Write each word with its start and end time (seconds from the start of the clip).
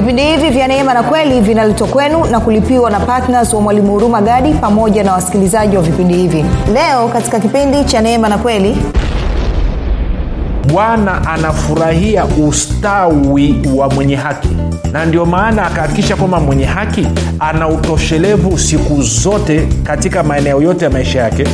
vipindi 0.00 0.22
hivi 0.22 0.50
vya 0.50 0.68
neema 0.68 0.94
na 0.94 1.02
kweli 1.02 1.40
vinaletwa 1.40 1.88
kwenu 1.88 2.24
na 2.24 2.40
kulipiwa 2.40 2.90
na 2.90 3.00
ptns 3.00 3.54
wa 3.54 3.60
mwalimu 3.60 3.92
huruma 3.92 4.20
gadi 4.22 4.52
pamoja 4.54 5.04
na 5.04 5.12
wasikilizaji 5.12 5.76
wa 5.76 5.82
vipindi 5.82 6.14
hivi. 6.14 6.44
Leo 6.72 7.08
katika 7.08 7.40
kipindi 7.40 7.84
cha 7.84 8.00
neema 8.00 8.28
na 8.28 8.38
kweli 8.38 8.76
bwana 10.72 11.26
anafurahia 11.28 12.24
ustawi 12.24 13.60
wa 13.76 13.88
mwenye 13.90 14.16
haki 14.16 14.48
na 14.92 15.04
ndio 15.06 15.26
maana 15.26 15.66
akahakikisha 15.66 16.16
kwamba 16.16 16.40
mwenye 16.40 16.64
haki 16.64 17.06
ana 17.38 17.68
utoshelevu 17.68 18.58
siku 18.58 19.02
zote 19.02 19.68
katika 19.84 20.22
maeneo 20.22 20.62
yote 20.62 20.84
ya 20.84 20.90
maisha 20.90 21.20
yake. 21.20 21.44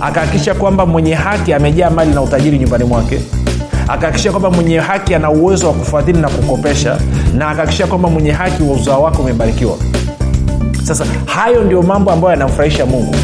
Akahakikisha 0.00 0.54
kwamba 0.54 0.86
mwenye 0.86 1.14
haki 1.14 1.52
amejaa 1.52 1.90
mali 1.90 2.10
na 2.14 2.22
utajiri 2.22 2.58
nyumbani 2.58 2.84
mwake 2.84 3.20
akahakikisha 3.88 4.30
kwamba 4.30 4.50
mwenye 4.50 4.78
haki 4.78 5.14
ana 5.14 5.30
uwezo 5.30 5.66
wa 5.66 5.72
kufadhili 5.72 6.18
na 6.20 6.28
kukopesha 6.28 6.98
na 7.34 7.48
akahakikisha 7.48 7.86
kwamba 7.86 8.08
mwenye 8.10 8.30
haki 8.32 8.62
wa 8.62 8.72
uzao 8.74 9.02
wake 9.02 9.18
umebarikiwa. 9.18 9.76
Sasa 10.84 11.04
hayo 11.26 11.64
ndio 11.64 11.82
mambo 11.82 12.10
ambayo 12.10 12.30
yanamfurahisha 12.32 12.86
mungu. 12.86 13.14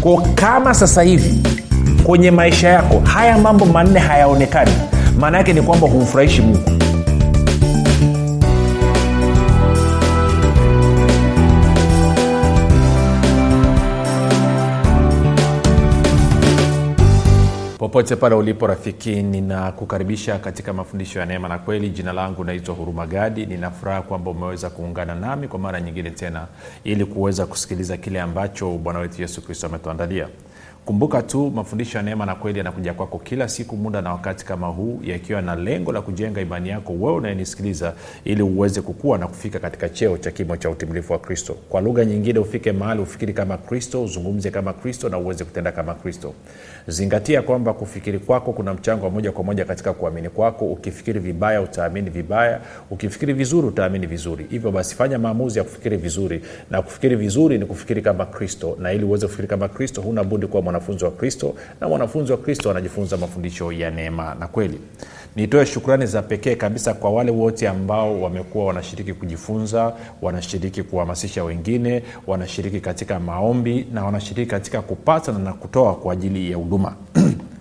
Ko 0.00 0.26
kama 0.34 0.74
sasa 0.74 1.02
hivi 1.02 1.34
kwenye 2.04 2.30
maisha 2.30 2.68
yako 2.68 3.00
haya 3.04 3.38
mambo 3.38 3.64
manne 3.66 4.00
hayaonekani. 4.00 4.72
Maana 5.20 5.38
yake 5.38 5.52
ni 5.52 5.62
kwamba 5.62 5.88
humfurahishi 5.88 6.42
mungu 6.42 6.73
popote 17.94 18.16
pale 18.16 18.34
ulipo 18.34 18.66
rafiki 18.66 19.22
ninakukaribisha 19.22 20.38
katika 20.38 20.72
mafundisho 20.72 21.18
ya 21.20 21.26
neema 21.26 21.48
na 21.48 21.58
kweli. 21.58 21.90
Jina 21.90 22.12
langu 22.12 22.44
naitwa 22.44 22.74
huruma 22.74 23.06
gadi. 23.06 23.46
Ninafuraha 23.46 24.02
kwamba 24.02 24.30
umeweza 24.30 24.70
kuungana 24.70 25.14
nami 25.14 25.48
kwa 25.48 25.58
mara 25.58 25.80
nyingine 25.80 26.10
tena 26.10 26.46
ili 26.84 27.04
kuweza 27.04 27.46
kusikiliza 27.46 27.96
kile 27.96 28.20
ambacho 28.20 28.70
bwana 28.70 28.98
wetu 28.98 29.22
yesu 29.22 29.42
kristo 29.42 29.66
ametuandalia 29.66 30.28
kumbuka 30.84 31.22
tu 31.22 31.50
mafundisho 31.50 31.98
ya 31.98 32.04
neema 32.04 32.26
na 32.26 32.34
kweli 32.34 32.58
yanakuja 32.58 32.94
kwako 32.94 33.18
kila 33.18 33.48
siku 33.48 33.76
muda 33.76 34.02
na 34.02 34.12
wakati 34.12 34.44
kama 34.46 34.66
huu 34.66 35.00
yakiwa 35.04 35.42
na 35.42 35.54
lengo 35.56 35.92
la 35.92 36.02
kujenga 36.02 36.40
imani 36.40 36.68
yako 36.68 36.92
wewe 36.92 37.12
unayenisikiliza 37.16 37.92
ili 38.24 38.42
uweze 38.42 38.80
kukua 38.80 39.18
na 39.18 39.26
kufika 39.26 39.58
katika 39.58 39.88
cheo 39.88 40.18
cha 40.18 40.30
kimo 40.30 40.56
cha 40.56 40.70
utimilifu 40.70 41.12
wa 41.12 41.18
kristo. 41.18 41.56
Kwa 41.68 41.80
lugha 41.80 42.04
nyingine 42.04 42.38
ufike 42.38 42.72
mahali 42.72 43.00
ufikiri 43.02 43.32
kama 43.32 43.56
kristo 43.58 44.04
uzungumze 44.04 44.50
kama 44.50 44.72
kristo 44.72 45.08
na 45.08 45.18
uweze 45.18 45.44
kutenda 45.44 45.72
kama 45.72 45.94
kristo. 45.94 46.34
Zingatia 46.88 47.42
kwamba 47.42 47.72
kufikiri 47.72 48.18
kwako 48.18 48.52
kuna 48.52 48.74
mchango 48.74 49.04
wa 49.04 49.10
moja 49.10 49.32
kwa 49.32 49.44
moja 49.44 49.64
katika 49.64 49.92
kuamini 49.92 50.28
kwako. 50.28 50.66
Ukifikiri 50.66 51.20
vibaya 51.20 51.60
utaamini 51.62 52.10
vibaya. 52.10 52.60
Ukifikiri 52.90 53.32
vizuri 53.32 53.66
utaamini 53.68 54.06
vizuri. 54.06 54.46
Hivyo 54.50 54.70
basi 54.70 54.94
fanya 54.94 55.18
maamuzi 55.18 55.58
ya 55.58 55.64
kufikiri 55.64 55.96
vizuri. 55.96 56.42
Na 56.70 56.82
kufikiri 56.82 57.16
vizuri 57.16 57.58
ni 57.58 57.66
kufikiri 57.66 58.02
kama 58.02 58.26
kristo. 58.26 58.76
Na 58.80 58.92
ili 58.92 59.04
uweze 59.04 59.26
kufikiri 59.26 59.48
kama 59.48 59.68
kristo 59.68 60.00
huna 60.02 60.24
budi 60.24 60.46
kuwa 60.46 60.62
mwanafunzi 60.74 61.04
wa 61.04 61.10
kristo 61.10 61.54
na 61.80 61.88
mwanafunzi 61.88 62.32
wa 62.32 62.38
kristo 62.38 62.70
anajifunza 62.70 63.16
mafundisho 63.16 63.72
ya 63.72 63.90
neema 63.90 64.34
na 64.40 64.48
kweli. 64.48 64.80
Nitoe 65.36 65.66
shukrani 65.66 66.06
za 66.06 66.22
pekee 66.22 66.54
kabisa 66.54 66.94
kwa 66.94 67.10
wale 67.10 67.30
wote 67.30 67.68
ambao 67.68 68.20
wamekuwa 68.22 68.64
wanashiriki 68.66 69.12
kujifunza 69.14 69.92
wanashiriki 70.22 70.82
kuhamasisha 70.82 71.44
wengine 71.44 72.02
wanashiriki 72.26 72.80
katika 72.80 73.20
maombi 73.20 73.86
na 73.92 74.04
wanashiriki 74.04 74.50
katika 74.50 74.82
kupata 74.82 75.32
na 75.32 75.52
kutoa 75.52 75.94
kwa 75.94 76.12
ajili 76.12 76.50
ya 76.50 76.56
huduma 76.56 76.94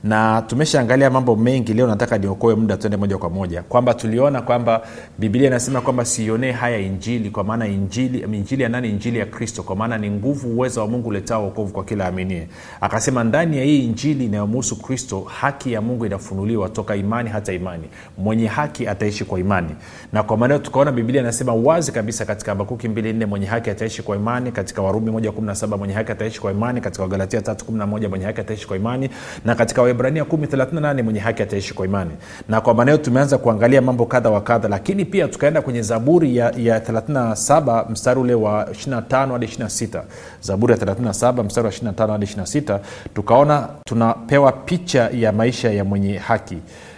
na 0.03 0.41
tumeshaangalia 0.41 1.09
mambo 1.09 1.35
mengi 1.35 1.73
leo 1.73 1.87
nataka 1.87 2.17
niokoe 2.17 2.55
muda 2.55 2.77
tuende 2.77 2.97
moja 2.97 3.17
kwa 3.17 3.29
moja. 3.29 3.61
Kwamba 3.63 3.93
tuliona 3.93 4.41
kwamba 4.41 4.81
biblia 5.19 5.47
inasema 5.47 5.81
kwamba 5.81 6.05
siionee 6.05 6.51
haya 6.51 6.77
injili 6.79 7.29
kwa 7.29 7.43
maana 7.43 7.67
injili 7.67 8.19
injili 8.19 8.63
ya 8.63 8.69
nani? 8.69 8.89
Injili 8.89 9.19
ya 9.19 9.25
kristo 9.25 9.63
kwa 9.63 9.75
maana 9.75 9.97
ni 9.97 10.09
nguvu 10.09 10.49
uwezo 10.49 10.81
wa 10.81 10.87
mungu 10.87 11.09
uletao 11.09 11.43
wokovu 11.43 11.73
kwa 11.73 11.83
kila 11.83 12.05
aminie 12.07 12.47
akasema 12.81 13.23
ndani 13.23 13.57
ya 13.57 13.63
hii 13.63 13.83
injili 13.85 14.25
inayomuhusu 14.25 14.81
kristo 14.81 15.21
haki 15.21 15.73
ya 15.73 15.81
mungu 15.81 16.05
inafunuliwa 16.05 16.69
toka 16.69 16.95
imani 16.95 17.29
hata 17.29 17.53
imani. 17.53 17.83
Mwenye 18.17 18.47
haki 18.47 18.87
ataishi 18.87 19.25
kwa 19.25 19.39
imani. 19.39 19.75
Na 20.13 20.23
kwa 20.23 20.37
maanao 20.37 20.59
tukaona 20.59 20.91
biblia 20.91 21.21
inasema 21.21 21.53
wazi 21.53 21.91
kabisa 21.91 22.25
katika 22.25 22.51
habakuki 22.51 22.87
24 22.87 23.25
mwenye 23.25 23.45
haki 23.45 23.69
ataishi 23.69 24.01
kwa 24.03 24.15
imani 24.15 24.51
katika 24.51 24.81
warumi 24.81 25.11
117 25.11 25.77
mwenye 25.77 25.93
haki 25.93 26.11
ataishi 26.11 26.41
kwa 26.41 26.51
imani 26.51 26.81
katika 26.81 27.03
wagalatia 27.03 27.39
311 27.39 28.07
mwenye 28.09 28.25
haki 28.25 28.41
ataishi 28.41 28.67
kwa 28.67 28.77
imani 28.77 29.09
na 29.45 29.55
katika 29.55 29.81
waibrania 29.93 30.23
138 30.23 31.03
mwenye 31.03 31.19
haki 31.19 31.43
ataishi 31.43 31.73
kwa 31.73 31.85
imani. 31.85 32.11
Na 32.49 32.61
kwa 32.61 32.73
maanao 32.73 32.97
tumeanza 32.97 33.37
kuangalia 33.37 33.81
mambo 33.81 34.05
kadha 34.05 34.29
wa 34.29 34.41
kadha 34.41 34.67
lakini 34.69 35.05
pia 35.05 35.27
tukaenda 35.27 35.61
kwenye 35.61 35.81
zaburi 35.81 36.37
ya, 36.37 36.53
ya 36.57 36.79
37 36.79 37.91
mstari 37.91 38.19
ule 38.19 38.33
wa 38.33 38.63
25 38.63 39.31
hadi 39.31 39.45
26 39.45 40.01
zaburi 40.41 40.73
ya 40.73 40.79
37 40.79 41.43
mstari 41.43 41.67
wa 41.67 41.73
25 41.73 42.11
hadi 42.11 42.25
26 42.25 42.79
tukaona 43.13 43.67
tunapewa 43.85 44.51
picha 44.51 45.09
ya 45.13 45.31
maisha 45.31 45.71
ya 45.71 45.83
mwenye 45.83 46.17
haki. 46.17 46.57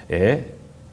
Eh, 0.09 0.37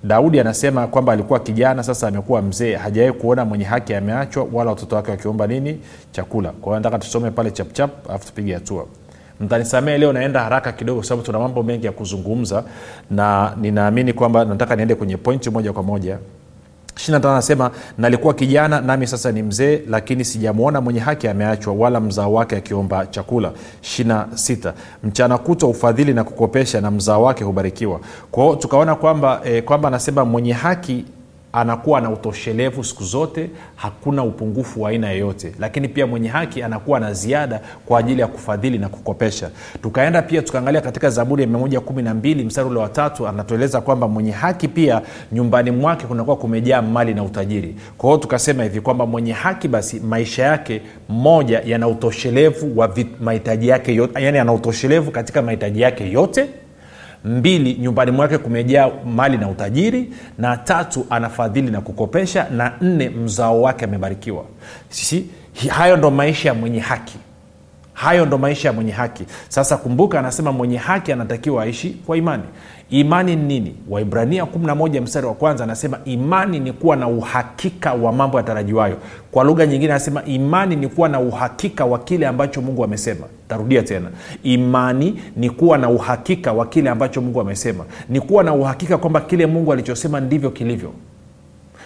daudi 0.05 0.41
anasema 0.41 0.87
kwamba 0.87 1.13
alikuwa 1.13 1.41
kijana 1.41 1.83
sasa 1.83 2.09
amekuwa 2.09 2.43
mzee 2.43 2.75
hajawai 2.77 3.13
kuona 3.13 3.45
mwenye 3.45 3.65
haki 3.65 3.95
ameachwa 3.95 4.47
wala 4.53 4.71
watoto 4.71 4.97
wake 4.97 5.11
wakiomba 5.11 5.47
nini? 5.47 5.81
Chakula. 6.13 6.49
Kwa 6.51 6.65
hiyo 6.73 6.77
nataka 6.77 6.99
tusome 6.99 7.31
pale 7.31 7.51
chapchap 7.51 8.11
alafu 8.11 8.27
tupige 8.27 8.55
hatua 8.55 8.87
mtanisamee 9.43 9.99
leo 9.99 10.13
naenda 10.13 10.41
haraka 10.41 10.73
kidogo 10.73 10.99
kwa 11.01 11.09
sababu 11.09 11.27
tuna 11.27 11.39
mambo 11.39 11.63
mengi 11.63 11.87
ya 11.87 11.93
kuzungumza 11.93 12.65
na 13.11 13.53
ninaamini 13.61 14.13
kwamba 14.13 14.45
nataka 14.45 14.77
niende 14.77 14.95
kwenye 14.95 15.17
pointi 15.17 15.51
moja 15.51 15.73
kwa 15.73 15.83
moja. 15.83 16.19
25 16.95 17.29
anasema 17.31 17.71
nalikuwa 17.99 18.35
kijana 18.35 18.81
nami 18.81 19.07
sasa 19.07 19.33
ni 19.33 19.43
mzee 19.43 19.81
lakini 19.89 20.25
sijamwona 20.25 20.81
mwenye 20.81 21.01
haki 21.01 21.29
ameachwa 21.29 21.75
wala 21.75 22.01
mzao 22.01 22.33
wake 22.33 22.57
akiomba 22.57 23.07
chakula. 23.07 23.53
26 23.83 24.73
mchana 25.05 25.39
kutwa 25.39 25.69
ufadhili 25.69 26.15
na 26.15 26.25
kukopesha 26.25 26.81
na 26.81 26.91
mzao 26.91 27.23
wake 27.23 27.45
hubarikiwa. 27.45 28.01
Kwao 28.31 28.57
tukaona 28.57 28.95
kwamba 28.95 29.41
eh, 29.45 29.65
kwamba 29.65 29.89
anasema 29.89 30.25
mwenye 30.25 30.53
haki 30.53 31.05
anakuwa 31.53 32.01
na 32.01 32.11
utoshelevu 32.11 32.85
siku 32.85 33.05
zote 33.05 33.51
hakuna 33.77 34.23
upungufu 34.25 34.83
wa 34.83 34.91
aina 34.91 35.11
yoyote. 35.11 35.53
Lakini 35.59 35.89
pia 35.89 36.07
mwenye 36.07 36.29
haki 36.29 36.63
anakuwa 36.63 37.01
na 37.01 37.13
ziada 37.13 37.61
kwa 37.87 37.99
ajili 37.99 38.21
ya 38.21 38.27
kufadhili 38.27 38.79
na 38.79 38.89
kukopesha. 38.89 39.51
Tukaenda 39.83 40.23
pia 40.23 40.43
tukaangalia 40.43 40.81
katika 40.81 41.11
zaburi 41.11 41.43
ya 41.43 41.49
112 41.49 42.45
mstari 42.45 42.69
ule 42.69 42.81
watatu 42.81 43.29
anatueleza 43.29 43.81
kwamba 43.81 44.09
mwenye 44.09 44.31
haki 44.31 44.69
pia 44.69 45.03
nyumbani 45.33 45.71
mwake 45.71 46.07
kunakuwa 46.07 46.37
kumejaa 46.37 46.83
mali 46.83 47.15
na 47.15 47.25
utajiri. 47.25 47.77
Kwa 47.99 48.11
hiyo 48.11 48.19
tukasema 48.23 48.63
hivi 48.63 48.81
kwamba 48.81 49.07
mwenye 49.07 49.33
haki 49.33 49.69
basi 49.69 50.01
maisha 50.01 50.43
yake 50.43 50.83
moja 51.09 51.63
yana 51.67 51.89
utoshelevu 51.89 52.79
wa 52.79 52.95
mahitaji 53.21 53.69
yake 53.69 53.95
yote 53.95 54.23
yani 54.23 54.39
ana 54.39 54.53
utoshelevu 54.53 55.11
katika 55.11 55.43
mahitaji 55.43 55.81
yake 55.81 56.11
yote 56.11 56.47
mbili 57.25 57.75
nyumbani 57.75 58.11
mwake 58.11 58.39
kumejaa 58.39 58.91
mali 59.07 59.39
na 59.39 59.49
utajiri. 59.49 60.13
Na 60.39 60.57
tatu 60.57 61.07
anafadhili 61.11 61.71
na 61.71 61.81
kukopesha. 61.81 62.47
Na 62.51 62.73
nne 62.81 63.09
mzao 63.09 63.63
wake 63.63 63.85
amebarikiwa. 63.85 64.45
Sisi 64.89 65.25
hayo 65.69 65.97
ndo 65.97 66.11
maisha 66.11 66.49
ya 66.49 66.55
mwenye 66.55 66.81
haki. 66.81 67.19
Hayo 67.93 68.27
ndo 68.27 68.39
maisha 68.39 68.69
ya 68.69 68.73
mwenye 68.75 68.93
haki. 68.93 69.25
Sasa 69.49 69.77
kumbuka 69.77 70.19
anasema 70.19 70.53
mwenye 70.53 70.77
haki 70.77 71.13
anatakiwa 71.13 71.63
aishi 71.63 71.91
kwa 71.91 72.17
imani 72.17 72.43
imani 72.93 73.37
ni 73.37 73.43
nini? 73.45 73.75
Waibrania 73.91 74.45
11 74.45 75.01
mstari 75.01 75.27
wa 75.27 75.35
kwanza 75.35 75.65
anasema 75.65 75.99
imani 76.05 76.61
ni 76.61 76.73
kuwa 76.73 76.97
na 76.97 77.09
uhakika 77.09 77.93
wa 77.93 78.13
mambo 78.13 78.37
yatarajiwayo. 78.39 78.97
Kwa 79.31 79.45
lugha 79.45 79.67
nyingine 79.67 79.93
anasema 79.93 80.25
imani 80.25 80.77
ni 80.77 80.89
kuwa 80.89 81.09
na 81.09 81.21
uhakika 81.21 81.85
wa 81.85 81.99
kile 81.99 82.27
ambacho 82.27 82.61
mungu 82.63 82.85
amesema. 82.85 83.27
Tarudia 83.49 83.83
tena. 83.83 84.09
Imani 84.43 85.21
ni 85.37 85.51
kuwa 85.51 85.79
na 85.79 85.91
uhakika 85.91 86.53
wa 86.53 86.67
kile 86.67 86.91
ambacho 86.91 87.21
mungu 87.21 87.41
amesema. 87.41 87.85
Ni 88.09 88.21
kuwa 88.21 88.45
na 88.45 88.55
uhakika 88.55 88.99
kwamba 88.99 89.21
kile 89.21 89.47
mungu 89.47 89.73
alichosema 89.73 90.21
ndivyo 90.21 90.51
kilivyo. 90.51 90.93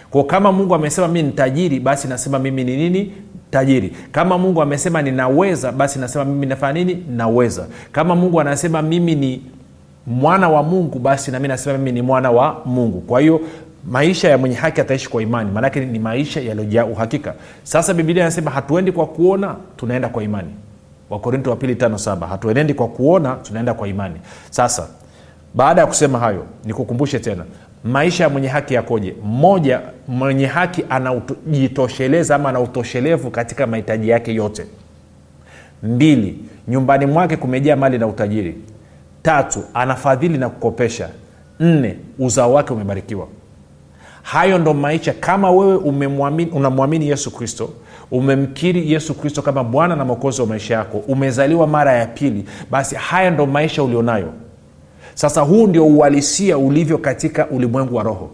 Kwa 0.09 0.23
kama 0.23 0.51
mungu 0.51 0.75
amesema 0.75 1.07
mii 1.07 1.23
ni 1.23 1.31
tajiri 1.31 1.79
basi 1.79 2.07
nasema 2.07 2.39
mimi 2.39 2.63
ni 2.63 2.77
nini? 2.77 3.11
Tajiri. 3.51 3.93
Kama 4.11 4.37
mungu 4.37 4.61
amesema 4.61 5.01
ninaweza 5.01 5.71
basi 5.71 5.99
nasema 5.99 6.25
mimi 6.25 6.45
nafanya 6.45 6.73
nini? 6.83 7.03
Naweza. 7.15 7.67
Kama 7.91 8.15
mungu 8.15 8.41
anasema 8.41 8.81
mimi 8.81 9.15
ni 9.15 9.41
mwana 10.07 10.49
wa 10.49 10.63
mungu 10.63 10.99
basi 10.99 11.31
nami 11.31 11.47
nasema 11.47 11.77
mimi 11.77 11.91
ni 11.91 12.01
mwana 12.01 12.31
wa 12.31 12.61
mungu. 12.65 13.01
Kwa 13.01 13.21
hiyo 13.21 13.41
maisha 13.87 14.29
ya 14.29 14.37
mwenye 14.37 14.55
haki 14.55 14.81
ataishi 14.81 15.09
kwa 15.09 15.21
imani. 15.21 15.51
Maanake 15.51 15.85
ni 15.85 15.99
maisha 15.99 16.41
yaliyojaa 16.41 16.85
uhakika. 16.85 17.33
Sasa 17.63 17.93
bibilia 17.93 18.23
anasema 18.23 18.51
hatuendi 18.51 18.91
kwa 18.91 19.05
kuona 19.05 19.55
tunaenda 19.77 20.09
kwa 20.09 20.23
imani. 20.23 20.49
Wakorinto 21.09 21.49
wa 21.49 21.55
pili 21.55 21.75
tano 21.75 21.97
saba 21.97 22.27
hatuenendi 22.27 22.73
kwa 22.73 22.87
kuona 22.87 23.35
tunaenda 23.35 23.73
kwa 23.73 23.87
imani. 23.87 24.15
Sasa 24.49 24.87
baada 25.53 25.81
ya 25.81 25.87
kusema 25.87 26.19
hayo 26.19 26.45
nikukumbushe 26.65 27.19
tena 27.19 27.43
maisha 27.83 28.23
ya 28.23 28.29
mwenye 28.29 28.47
haki 28.47 28.73
yakoje? 28.73 29.15
Mmoja 29.23 29.81
mwenye 30.07 30.45
haki 30.45 30.83
anajitosheleza 30.89 32.35
ama 32.35 32.49
ana 32.49 32.59
utoshelevu 32.59 33.31
katika 33.31 33.67
mahitaji 33.67 34.09
yake 34.09 34.33
yote. 34.35 34.65
Mbili 35.83 36.37
nyumbani 36.67 37.05
mwake 37.05 37.37
kumejaa 37.37 37.75
mali 37.75 37.97
na 37.97 38.07
utajiri 38.07 38.55
tatu 39.27 39.63
anafadhili 39.73 40.37
na 40.37 40.49
kukopesha. 40.49 41.09
Nne 41.59 41.97
uzao 42.19 42.53
wake 42.53 42.73
umebarikiwa. 42.73 43.27
Hayo 44.23 44.57
ndo 44.57 44.73
maisha. 44.73 45.13
Kama 45.13 45.51
wewe 45.51 45.75
unamwamini 46.51 47.07
yesu 47.09 47.31
kristo 47.31 47.69
umemkiri 48.11 48.91
yesu 48.91 49.13
kristo 49.13 49.41
kama 49.41 49.63
bwana 49.63 49.95
na 49.95 50.05
mwokozi 50.05 50.41
wa 50.41 50.47
maisha 50.47 50.73
yako 50.73 50.97
umezaliwa 50.97 51.67
mara 51.67 51.93
ya 51.93 52.05
pili 52.05 52.45
basi 52.71 52.95
haya 52.95 53.31
ndo 53.31 53.45
maisha 53.45 53.83
ulionayo. 53.83 54.33
Sasa 55.13 55.41
huu 55.41 55.67
ndio 55.67 55.85
uhalisia 55.85 56.57
ulivyo 56.57 56.97
katika 56.97 57.47
ulimwengu 57.47 57.95
wa 57.95 58.03
roho 58.03 58.29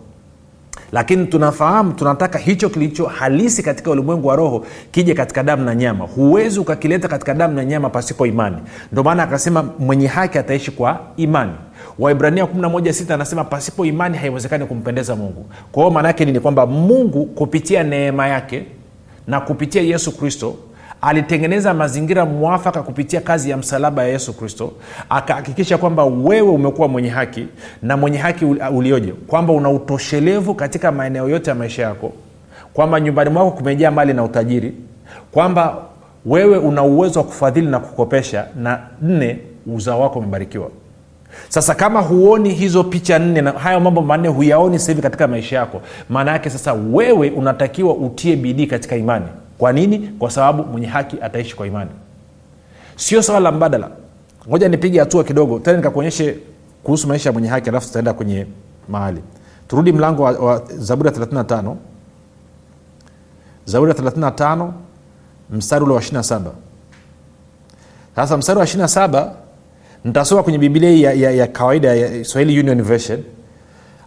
lakini 0.93 1.25
tunafahamu 1.25 1.93
tunataka 1.93 2.39
hicho 2.39 2.69
kilicho 2.69 3.05
halisi 3.05 3.63
katika 3.63 3.91
ulimwengu 3.91 4.27
wa 4.27 4.35
roho 4.35 4.65
kije 4.91 5.13
katika 5.13 5.43
damu 5.43 5.63
na 5.65 5.75
nyama. 5.75 6.05
Huwezi 6.05 6.59
ukakileta 6.59 7.07
katika 7.07 7.33
damu 7.33 7.53
na 7.53 7.65
nyama 7.65 7.89
pasipo 7.89 8.25
imani. 8.25 8.57
Ndio 8.91 9.03
maana 9.03 9.23
akasema 9.23 9.63
mwenye 9.79 10.07
haki 10.07 10.37
ataishi 10.37 10.71
kwa 10.71 10.99
imani. 11.17 11.51
Waibrania 11.99 12.43
116 12.45 13.13
anasema 13.13 13.43
pasipo 13.43 13.85
imani 13.85 14.17
haiwezekani 14.17 14.65
kumpendeza 14.65 15.15
mungu. 15.15 15.45
Kwa 15.71 15.83
hiyo 15.83 15.93
maana 15.93 16.07
yake 16.07 16.25
nini? 16.25 16.39
Kwamba 16.39 16.65
mungu 16.65 17.25
kupitia 17.25 17.83
neema 17.83 18.27
yake 18.27 18.65
na 19.27 19.41
kupitia 19.41 19.81
yesu 19.81 20.17
kristo 20.17 20.55
alitengeneza 21.03 21.73
mazingira 21.73 22.25
mwafaka 22.25 22.83
kupitia 22.83 23.21
kazi 23.21 23.49
ya 23.49 23.57
msalaba 23.57 24.03
ya 24.03 24.09
yesu 24.09 24.33
kristo 24.33 24.71
akahakikisha 25.09 25.77
kwamba 25.77 26.05
wewe 26.05 26.49
umekuwa 26.49 26.87
mwenye 26.87 27.09
haki 27.09 27.47
na 27.81 27.97
mwenye 27.97 28.17
haki 28.17 28.45
ulioje 28.45 29.13
kwamba 29.27 29.53
una 29.53 29.69
utoshelevu 29.69 30.53
katika 30.55 30.91
maeneo 30.91 31.29
yote 31.29 31.49
ya 31.49 31.55
maisha 31.55 31.81
yako 31.83 32.11
kwamba 32.73 32.99
nyumbani 32.99 33.29
mwako 33.29 33.51
kumejaa 33.51 33.91
mali 33.91 34.13
na 34.13 34.23
utajiri 34.23 34.73
kwamba 35.31 35.77
wewe 36.25 36.57
una 36.57 36.83
uwezo 36.83 37.19
wa 37.19 37.25
kufadhili 37.25 37.67
na 37.67 37.79
kukopesha 37.79 38.47
na 38.55 38.79
nne 39.01 39.39
uzao 39.67 40.01
wako 40.01 40.19
umebarikiwa. 40.19 40.69
Sasa 41.49 41.75
kama 41.75 42.01
huoni 42.01 42.49
hizo 42.53 42.83
picha 42.83 43.19
nne 43.19 43.41
na 43.41 43.51
hayo 43.51 43.79
mambo 43.79 44.01
manne 44.01 44.27
huyaoni 44.27 44.79
sasa 44.79 44.91
hivi 44.91 45.01
katika 45.01 45.27
maisha 45.27 45.55
yako 45.55 45.81
maana 46.09 46.31
yake 46.31 46.49
sasa 46.49 46.73
wewe 46.73 47.29
unatakiwa 47.29 47.93
utie 47.93 48.35
bidii 48.35 48.67
katika 48.67 48.95
imani 48.95 49.25
kwa 49.63 49.73
nini? 49.73 49.99
Kwa 50.19 50.31
sababu 50.31 50.63
mwenye 50.63 50.87
haki 50.87 51.17
ataishi 51.21 51.55
kwa 51.55 51.67
imani. 51.67 51.91
Sio 52.95 53.23
swala 53.23 53.39
la 53.39 53.51
mbadala. 53.51 53.89
Ngoja 54.49 54.69
nipige 54.69 54.99
hatua 54.99 55.23
kidogo. 55.23 55.59
Tena 55.59 55.77
nikakuonyeshe 55.77 56.37
kuhusu 56.83 57.07
maisha 57.07 57.29
ya 57.29 57.33
mwenye 57.33 57.47
haki 57.47 57.69
alafu 57.69 57.87
tutaenda 57.87 58.13
kwenye 58.13 58.47
mahali. 58.89 59.21
Turudi 59.67 59.91
mlango 59.91 60.23
wa, 60.23 60.31
wa 60.31 60.63
zaburi 60.77 61.09
ya 61.09 61.15
35 61.15 61.75
zaburi 63.65 63.91
ya 63.91 63.97
35 63.97 64.69
mstari 65.51 65.83
ule 65.85 65.93
wa 65.93 66.01
27 66.01 66.41
sasa 68.15 68.37
mstari 68.37 68.59
wa 68.59 68.65
27 68.65 69.31
nitasoma 70.05 70.43
kwenye 70.43 70.57
bibilia 70.57 70.91
ya, 70.91 71.13
ya, 71.13 71.31
ya 71.31 71.47
kawaida 71.47 71.95
ya 71.95 72.25
swahili 72.25 72.59
union 72.59 72.83
version. 72.83 73.23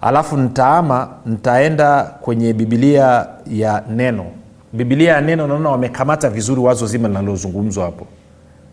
Alafu 0.00 0.36
ntaama 0.36 1.08
ntaenda 1.26 2.02
kwenye 2.02 2.52
bibilia 2.52 3.26
ya 3.46 3.84
neno 3.90 4.26
bibilia 4.72 5.12
ya 5.12 5.20
neno 5.20 5.46
naona 5.46 5.68
wamekamata 5.70 6.30
vizuri 6.30 6.60
wazo 6.60 6.86
zima 6.86 7.08
linalozungumzwa 7.08 7.84
hapo. 7.84 8.06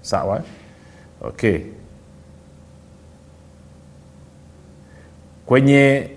Sawa? 0.02 0.42
Okay. 1.22 1.60
Kwenye 5.46 6.10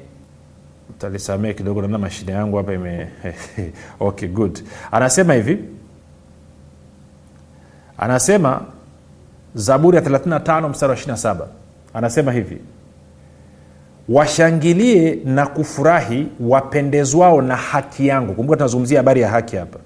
talisamee 0.98 1.52
kidogo 1.52 1.80
naona 1.80 1.98
mashine 1.98 2.32
yangu 2.32 2.56
hapa 2.56 2.72
ime 2.72 3.08
okay 4.00 4.28
good. 4.28 4.58
Anasema 4.92 5.34
hivi. 5.34 5.58
Anasema 7.98 8.62
zaburi 9.54 9.96
ya 9.96 10.02
35 10.02 10.68
mstari 10.68 10.90
wa 10.90 10.98
27 10.98 11.46
anasema 11.94 12.32
hivi 12.32 12.58
washangilie 14.08 15.18
na 15.24 15.46
kufurahi 15.46 16.26
wapendezwao 16.40 17.42
na 17.42 17.56
haki 17.56 18.06
yangu. 18.06 18.32
Kumbuka 18.34 18.56
tunazungumzia 18.56 18.98
habari 18.98 19.20
ya 19.20 19.28
haki 19.28 19.56
hapa. 19.56 19.78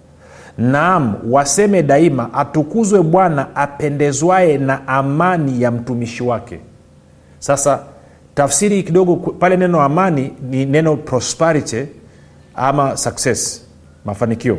Naam 0.59 1.15
waseme 1.31 1.83
daima 1.83 2.35
atukuzwe 2.35 3.03
bwana 3.03 3.57
apendezwaye 3.57 4.59
na 4.59 4.89
amani 4.89 5.63
ya 5.63 5.71
mtumishi 5.71 6.23
wake. 6.23 6.61
Sasa 7.39 7.83
tafsiri 8.35 8.83
kidogo 8.83 9.17
pale 9.17 9.57
neno 9.57 9.81
amani 9.81 10.33
ni 10.51 10.67
neno 10.67 10.97
prosperity 10.97 11.85
ama 12.55 12.97
success 12.97 13.67
mafanikio 14.05 14.59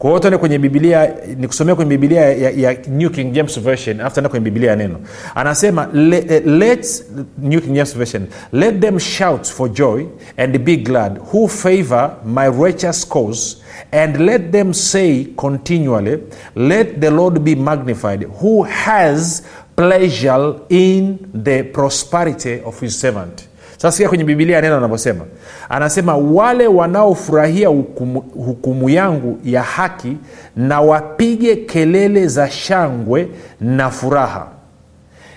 kwa 0.00 0.18
hiyo 0.20 0.38
kwenye 0.38 0.58
bibilia 0.58 1.14
nikusomea 1.36 1.74
kwenye 1.74 1.88
bibilia 1.90 2.20
ya, 2.20 2.50
ya 2.50 2.76
new 2.88 3.10
king 3.10 3.32
james 3.32 3.60
version 3.60 4.00
afu 4.00 4.14
tuenda 4.14 4.28
kwenye 4.28 4.44
bibilia 4.44 4.70
ya 4.70 4.76
neno. 4.76 5.00
Anasema 5.34 5.88
let, 5.92 6.46
let 6.46 7.04
new 7.38 7.60
king 7.60 7.74
james 7.74 7.96
version 7.96 8.26
let 8.52 8.80
them 8.80 8.98
shout 8.98 9.46
for 9.46 9.72
joy 9.72 10.04
and 10.36 10.58
be 10.58 10.76
glad 10.76 11.18
who 11.32 11.48
favor 11.48 12.16
my 12.24 12.48
righteous 12.64 13.08
cause 13.08 13.56
and 13.92 14.16
let 14.16 14.50
them 14.52 14.72
say 14.74 15.24
continually 15.36 16.18
let 16.56 17.00
the 17.00 17.10
lord 17.10 17.38
be 17.38 17.54
magnified 17.54 18.26
who 18.42 18.62
has 18.62 19.42
pleasure 19.76 20.54
in 20.68 21.18
the 21.44 21.62
prosperity 21.62 22.60
of 22.64 22.80
his 22.80 23.00
servant 23.00 23.49
sasa 23.80 23.92
sikia 23.92 24.08
kwenye 24.08 24.24
bibilia 24.24 24.60
neno 24.60 24.76
anavyosema 24.76 25.24
anasema 25.68 26.16
wale 26.16 26.66
wanaofurahia 26.66 27.68
hukumu, 27.68 28.20
hukumu 28.20 28.90
yangu 28.90 29.38
ya 29.44 29.62
haki 29.62 30.16
na 30.56 30.80
wapige 30.80 31.56
kelele 31.56 32.26
za 32.26 32.50
shangwe 32.50 33.28
na 33.60 33.90
furaha. 33.90 34.46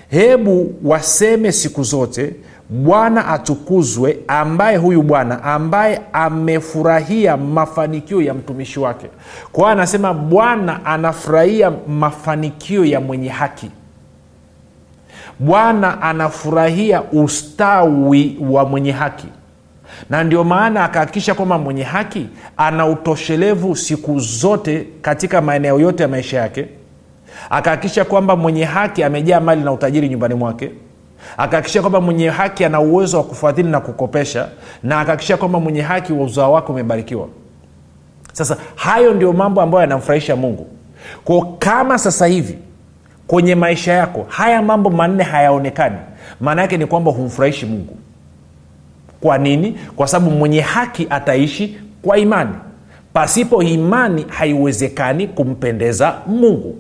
Hebu 0.10 0.74
waseme 0.84 1.52
siku 1.52 1.84
zote 1.84 2.36
bwana 2.70 3.28
atukuzwe 3.28 4.18
ambaye 4.28 4.78
huyu 4.78 5.02
bwana 5.04 5.44
ambaye 5.44 6.02
amefurahia 6.14 7.38
mafanikio 7.38 8.22
ya 8.22 8.34
mtumishi 8.34 8.80
wake. 8.80 9.08
Kwa 9.52 9.72
anasema 9.72 10.14
bwana 10.14 10.86
anafurahia 10.86 11.72
mafanikio 11.88 12.86
ya 12.86 13.02
mwenye 13.02 13.30
haki 13.30 13.72
bwana 15.40 16.02
anafurahia 16.02 17.02
ustawi 17.04 18.38
wa 18.50 18.66
mwenye 18.66 18.92
haki. 18.92 19.28
Na 20.10 20.24
ndio 20.24 20.44
maana 20.44 20.84
akahakikisha 20.84 21.34
kwamba 21.36 21.58
mwenye 21.58 21.84
haki 21.84 22.28
ana 22.58 22.86
utoshelevu 22.88 23.76
siku 23.76 24.20
zote 24.20 24.88
katika 25.02 25.42
maeneo 25.42 25.80
yote 25.80 26.04
ya 26.04 26.10
maisha 26.10 26.38
yake. 26.38 26.66
Akahakikisha 27.50 28.06
kwamba 28.06 28.36
mwenye 28.36 28.64
haki 28.64 29.04
amejaa 29.04 29.40
mali 29.40 29.62
na 29.64 29.72
utajiri 29.72 30.10
nyumbani 30.10 30.34
mwake. 30.36 30.72
Akahakikisha 31.38 31.82
kwamba 31.82 32.02
mwenye 32.02 32.30
haki 32.30 32.66
ana 32.66 32.80
uwezo 32.80 33.18
wa 33.18 33.24
kufadhili 33.24 33.70
na 33.70 33.80
kukopesha. 33.80 34.48
Na 34.84 35.00
akahakikisha 35.00 35.38
kwamba 35.38 35.60
mwenye 35.60 35.82
haki 35.82 36.14
wa 36.14 36.24
uzao 36.26 36.52
wake 36.54 36.72
umebarikiwa. 36.72 37.28
Sasa 38.34 38.58
hayo 38.76 39.14
ndio 39.14 39.34
mambo 39.34 39.62
ambayo 39.62 39.82
yanamfurahisha 39.82 40.36
mungu. 40.36 40.68
Kwao 41.24 41.56
kama 41.60 41.98
sasa 41.98 42.26
hivi 42.28 42.58
kwenye 43.28 43.56
maisha 43.56 43.94
yako 43.94 44.26
haya 44.30 44.62
mambo 44.62 44.90
manne 44.90 45.24
hayaonekani. 45.24 45.96
Maana 46.42 46.62
yake 46.62 46.78
ni 46.78 46.86
kwamba 46.86 47.12
humfurahishi 47.12 47.66
mungu. 47.66 47.98
Kwa 49.22 49.38
nini? 49.38 49.78
Kwa 49.96 50.08
sababu 50.08 50.32
mwenye 50.32 50.62
haki 50.62 51.08
ataishi 51.10 51.78
kwa 52.02 52.18
imani. 52.18 52.52
Pasipo 53.14 53.64
imani 53.64 54.26
haiwezekani 54.30 55.28
kumpendeza 55.28 56.14
mungu. 56.28 56.76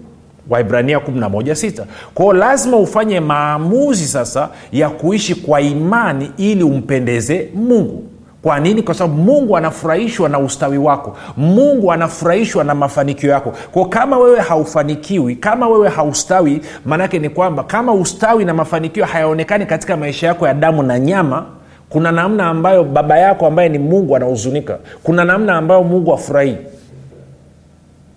Waibrania 0.50 0.98
116 0.98 1.86
kwao 2.14 2.34
lazima 2.34 2.78
ufanye 2.78 3.20
maamuzi 3.20 4.08
sasa 4.08 4.50
ya 4.72 4.90
kuishi 4.90 5.36
kwa 5.36 5.62
imani 5.62 6.32
ili 6.38 6.64
umpendeze 6.64 7.50
mungu 7.56 8.04
kwa 8.44 8.60
nini? 8.60 8.84
Kwa 8.84 8.94
sababu 8.96 9.22
mungu 9.22 9.58
anafurahishwa 9.58 10.30
na 10.30 10.40
ustawi 10.40 10.78
wako. 10.78 11.18
Mungu 11.38 11.92
anafurahishwa 11.92 12.64
na 12.64 12.76
mafanikio 12.76 13.30
yako. 13.32 13.54
Ko 13.72 13.86
kama 13.86 14.18
wewe 14.18 14.40
haufanikiwi 14.40 15.36
kama 15.36 15.68
wewe 15.68 15.90
haustawi 15.90 16.62
maanake 16.86 17.20
ni 17.20 17.30
kwamba 17.30 17.64
kama 17.64 17.94
ustawi 17.94 18.46
na 18.46 18.54
mafanikio 18.54 19.06
hayaonekani 19.06 19.66
katika 19.66 19.98
maisha 19.98 20.28
yako 20.28 20.48
ya 20.48 20.54
damu 20.54 20.84
na 20.84 21.00
nyama 21.00 21.46
kuna 21.90 22.12
namna 22.12 22.48
ambayo 22.48 22.84
baba 22.84 23.18
yako 23.18 23.48
ambaye 23.48 23.70
ni 23.70 23.78
mungu 23.80 24.16
anahuzunika. 24.16 24.78
Kuna 25.04 25.26
namna 25.26 25.58
ambayo 25.58 25.84
mungu 25.84 26.14
afurahii 26.14 26.58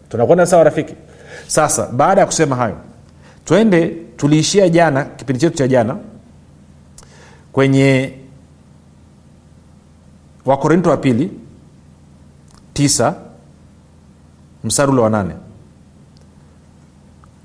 tunakwenda 0.09 0.47
sawa 0.47 0.65
rafiki? 0.65 0.95
Sasa 1.47 1.89
baada 1.93 2.21
ya 2.21 2.27
kusema 2.27 2.57
hayo 2.57 2.75
twende 3.45 3.87
tuliishia 4.17 4.69
jana 4.69 5.05
kipindi 5.05 5.41
chetu 5.41 5.57
cha 5.57 5.69
jana 5.69 5.97
kwenye 7.53 8.13
wakorinto 10.47 10.91
wa 10.91 10.97
pili 10.97 11.31
tisa 12.73 13.15
mstari 14.65 14.93
ule 14.93 15.01
wa 15.01 15.11
nane. 15.11 15.35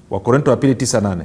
Wakorinto 0.10 0.52
wa 0.52 0.58
pili 0.58 0.74
98 0.74 1.24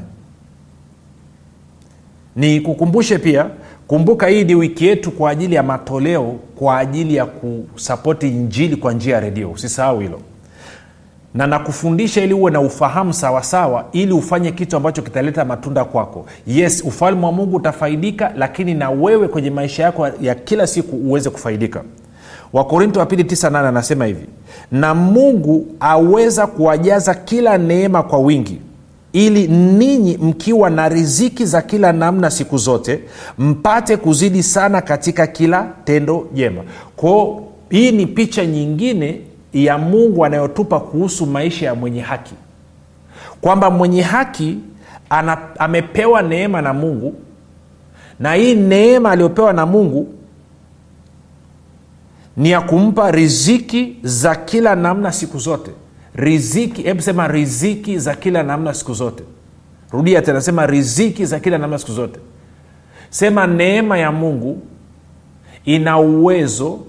ni 2.36 2.60
kukumbushe 2.60 3.18
pia 3.18 3.50
kumbuka 3.86 4.26
hii 4.26 4.44
ni 4.44 4.54
wiki 4.54 4.86
yetu 4.86 5.10
kwa 5.10 5.30
ajili 5.30 5.54
ya 5.54 5.62
matoleo 5.62 6.38
kwa 6.56 6.78
ajili 6.78 7.14
ya 7.14 7.26
kusapoti 7.26 8.28
injili 8.28 8.76
kwa 8.76 8.92
njia 8.92 9.14
ya 9.14 9.20
redio. 9.20 9.50
Usisahau 9.50 10.00
hilo 10.00 10.20
na 11.36 11.46
nakufundisha 11.46 12.24
ili 12.24 12.34
uwe 12.34 12.50
na 12.50 12.60
ufahamu 12.60 13.12
sawasawa 13.12 13.84
ili 13.92 14.12
ufanye 14.12 14.52
kitu 14.52 14.76
ambacho 14.76 15.02
kitaleta 15.02 15.44
matunda 15.44 15.84
kwako. 15.84 16.26
Yes 16.46 16.82
ufalme 16.86 17.26
wa 17.26 17.32
mungu 17.32 17.56
utafaidika 17.56 18.32
lakini 18.36 18.74
na 18.74 18.90
wewe 18.90 19.28
kwenye 19.28 19.50
maisha 19.50 19.82
yako 19.82 20.08
ya 20.20 20.34
kila 20.34 20.66
siku 20.66 20.96
uweze 20.96 21.30
kufaidika. 21.30 21.82
Wakorinto 22.52 23.00
wa 23.00 23.06
pili 23.06 23.22
98 23.22 23.66
anasema 23.66 24.04
hivi 24.06 24.26
na 24.72 24.94
mungu 24.94 25.66
aweza 25.80 26.46
kuwajaza 26.46 27.14
kila 27.14 27.58
neema 27.58 28.02
kwa 28.02 28.18
wingi 28.18 28.58
ili 29.12 29.48
ninyi 29.48 30.16
mkiwa 30.16 30.70
na 30.70 30.88
riziki 30.88 31.44
za 31.46 31.62
kila 31.62 31.92
namna 31.92 32.30
siku 32.30 32.58
zote 32.58 33.00
mpate 33.38 33.96
kuzidi 33.96 34.42
sana 34.42 34.80
katika 34.80 35.26
kila 35.26 35.68
tendo 35.84 36.26
jema. 36.34 36.62
Kwao 36.96 37.42
hii 37.70 37.92
ni 37.92 38.06
picha 38.06 38.46
nyingine 38.46 39.20
ya 39.52 39.78
mungu 39.78 40.24
anayotupa 40.24 40.80
kuhusu 40.80 41.26
maisha 41.26 41.66
ya 41.66 41.74
mwenye 41.74 42.00
haki. 42.00 42.34
Kwamba 43.40 43.70
mwenye 43.70 44.02
haki 44.02 44.58
ana, 45.10 45.38
amepewa 45.58 46.22
neema 46.22 46.62
na 46.62 46.72
mungu 46.72 47.14
na 48.20 48.34
hii 48.34 48.54
neema 48.54 49.10
aliyopewa 49.10 49.52
na 49.52 49.66
mungu 49.66 50.14
ni 52.36 52.50
ya 52.50 52.60
kumpa 52.60 53.10
riziki 53.10 53.96
za 54.02 54.34
kila 54.34 54.74
namna 54.74 55.12
siku 55.12 55.38
zote. 55.38 55.70
Riziki 56.14 56.82
hebu 56.82 57.02
sema 57.02 57.28
riziki 57.28 57.98
za 57.98 58.14
kila 58.14 58.42
namna 58.42 58.74
siku 58.74 58.94
zote. 58.94 59.24
Rudia 59.90 60.22
tena 60.22 60.40
sema 60.40 60.66
riziki 60.66 61.24
za 61.26 61.40
kila 61.40 61.58
namna 61.58 61.78
siku 61.78 61.92
zote. 61.92 62.20
Sema 63.10 63.46
neema 63.46 63.98
ya 63.98 64.12
mungu 64.12 64.62
ina 65.64 65.98
uwezo 65.98 66.80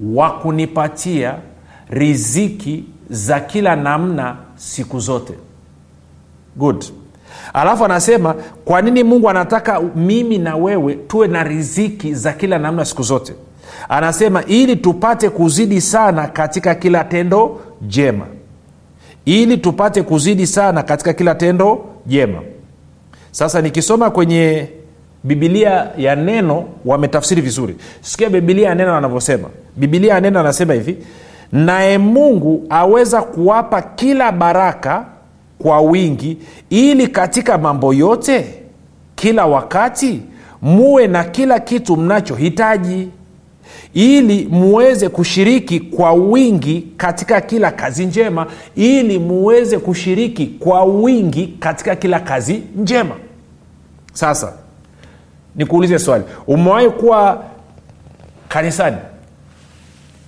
wa 0.00 0.30
kunipatia 0.30 1.34
riziki 1.92 2.84
za 3.10 3.40
kila 3.40 3.76
namna 3.76 4.36
siku 4.56 5.00
zote. 5.00 5.32
Good. 6.56 6.84
Alafu 7.52 7.84
anasema 7.84 8.34
kwa 8.64 8.82
nini 8.82 9.02
mungu 9.02 9.30
anataka 9.30 9.80
mimi 9.80 10.38
na 10.38 10.56
wewe 10.56 10.94
tuwe 10.94 11.28
na 11.28 11.44
riziki 11.44 12.14
za 12.14 12.32
kila 12.32 12.58
namna 12.58 12.84
siku 12.84 13.02
zote? 13.02 13.34
Anasema 13.88 14.44
ili 14.44 14.76
tupate 14.76 15.28
kuzidi 15.30 15.80
sana 15.80 16.26
katika 16.26 16.74
kila 16.74 17.04
tendo 17.04 17.60
jema. 17.82 18.26
Ili 19.24 19.56
tupate 19.58 20.02
kuzidi 20.02 20.46
sana 20.46 20.82
katika 20.82 21.12
kila 21.12 21.34
tendo 21.34 21.84
jema. 22.06 22.38
Sasa 23.30 23.60
nikisoma 23.62 24.10
kwenye 24.10 24.68
bibilia 25.24 25.90
ya 25.98 26.16
neno 26.16 26.64
wametafsiri 26.84 27.42
vizuri. 27.42 27.76
Sikia 28.00 28.30
bibilia 28.30 28.68
ya 28.68 28.74
neno 28.74 28.94
anavyosema. 28.96 29.48
Bibilia 29.76 30.14
ya 30.14 30.20
neno 30.20 30.40
anasema 30.40 30.74
hivi 30.74 30.96
naye 31.52 31.98
mungu 31.98 32.66
aweza 32.70 33.22
kuwapa 33.22 33.82
kila 33.82 34.32
baraka 34.32 35.06
kwa 35.58 35.80
wingi 35.80 36.38
ili 36.70 37.08
katika 37.08 37.58
mambo 37.58 37.94
yote 37.94 38.54
kila 39.14 39.46
wakati 39.46 40.20
muwe 40.62 41.06
na 41.06 41.24
kila 41.24 41.60
kitu 41.60 41.96
mnachohitaji 41.96 43.08
ili 43.94 44.46
muweze 44.50 45.08
kushiriki 45.08 45.80
kwa 45.80 46.12
wingi 46.12 46.88
katika 46.96 47.40
kila 47.40 47.70
kazi 47.70 48.06
njema 48.06 48.46
ili 48.76 49.18
muweze 49.18 49.78
kushiriki 49.78 50.46
kwa 50.46 50.84
wingi 50.84 51.46
katika 51.46 51.96
kila 51.96 52.20
kazi 52.20 52.62
njema. 52.76 53.14
Sasa 54.12 54.52
nikuulize 55.56 55.98
swali. 55.98 56.24
Umewahi 56.46 56.90
kuwa 56.90 57.44
kanisani 58.48 58.96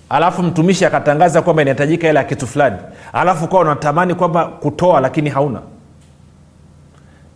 alafu 0.09 0.43
mtumishi 0.43 0.85
akatangaza 0.85 1.43
kwamba 1.43 1.63
inahitajika 1.63 2.07
hela 2.07 2.21
ya 2.21 2.27
kitu 2.27 2.47
fulani. 2.47 2.77
Alafu 3.13 3.45
ukawa 3.45 3.63
unatamani 3.63 4.15
kwamba 4.15 4.45
kutoa 4.47 5.01
lakini 5.01 5.31
hauna. 5.31 5.61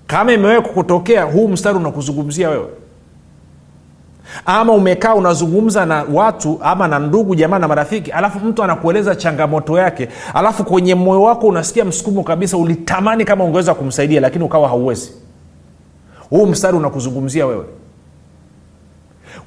Kama 0.07 0.33
imewahi 0.33 0.61
kukutokea 0.61 1.23
huu 1.25 1.49
mstari 1.49 1.77
unakuzungumzia 1.77 2.49
wewe. 2.51 2.69
Ama 4.47 4.73
umekaa 4.73 5.15
unazungumza 5.15 5.87
na 5.87 6.05
watu 6.13 6.59
ama 6.63 6.89
na 6.89 6.99
ndugu 6.99 7.35
jamaa 7.35 7.59
na 7.59 7.69
marafiki 7.69 8.11
alafu 8.11 8.39
mtu 8.41 8.63
anakueleza 8.63 9.17
changamoto 9.17 9.79
yake 9.79 10.09
alafu 10.35 10.65
kwenye 10.65 10.95
moyo 10.95 11.23
wako 11.23 11.47
unasikia 11.47 11.85
msukumo 11.85 12.23
kabisa 12.23 12.57
ulitamani 12.57 13.25
kama 13.25 13.45
ungeweza 13.45 13.75
kumsaidia 13.75 14.21
lakini 14.21 14.45
ukawa 14.45 14.69
hauwezi. 14.69 15.13
Huu 16.31 16.47
mstari 16.47 16.77
unakuzungumzia 16.77 17.47
wewe 17.47 17.65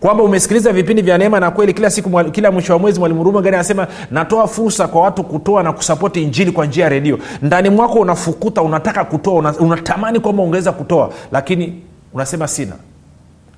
kwamba 0.01 0.23
umesikiliza 0.23 0.73
vipindi 0.73 1.01
vya 1.01 1.17
neema 1.17 1.39
na 1.39 1.51
kweli 1.51 1.73
kila 1.73 1.89
siku 1.89 2.23
kila 2.31 2.51
mwisho 2.51 2.73
wa 2.73 2.79
mwezi 2.79 2.99
mwalimu 2.99 3.23
ruma 3.23 3.41
gani 3.41 3.55
anasema 3.55 3.87
natoa 4.11 4.47
fursa 4.47 4.87
kwa 4.87 5.01
watu 5.01 5.23
kutoa 5.23 5.63
na 5.63 5.73
kusapoti 5.73 6.23
injili 6.23 6.51
kwa 6.51 6.65
njia 6.65 6.83
ya 6.83 6.89
redio. 6.89 7.19
Ndani 7.41 7.69
mwako 7.69 7.93
unafukuta 7.99 8.61
unataka 8.61 9.05
kutoa 9.05 9.33
una, 9.33 9.57
unatamani 9.57 10.19
kwamba 10.19 10.43
ungeweza 10.43 10.71
kutoa 10.71 11.09
lakini 11.31 11.81
unasema 12.13 12.47
sina. 12.47 12.73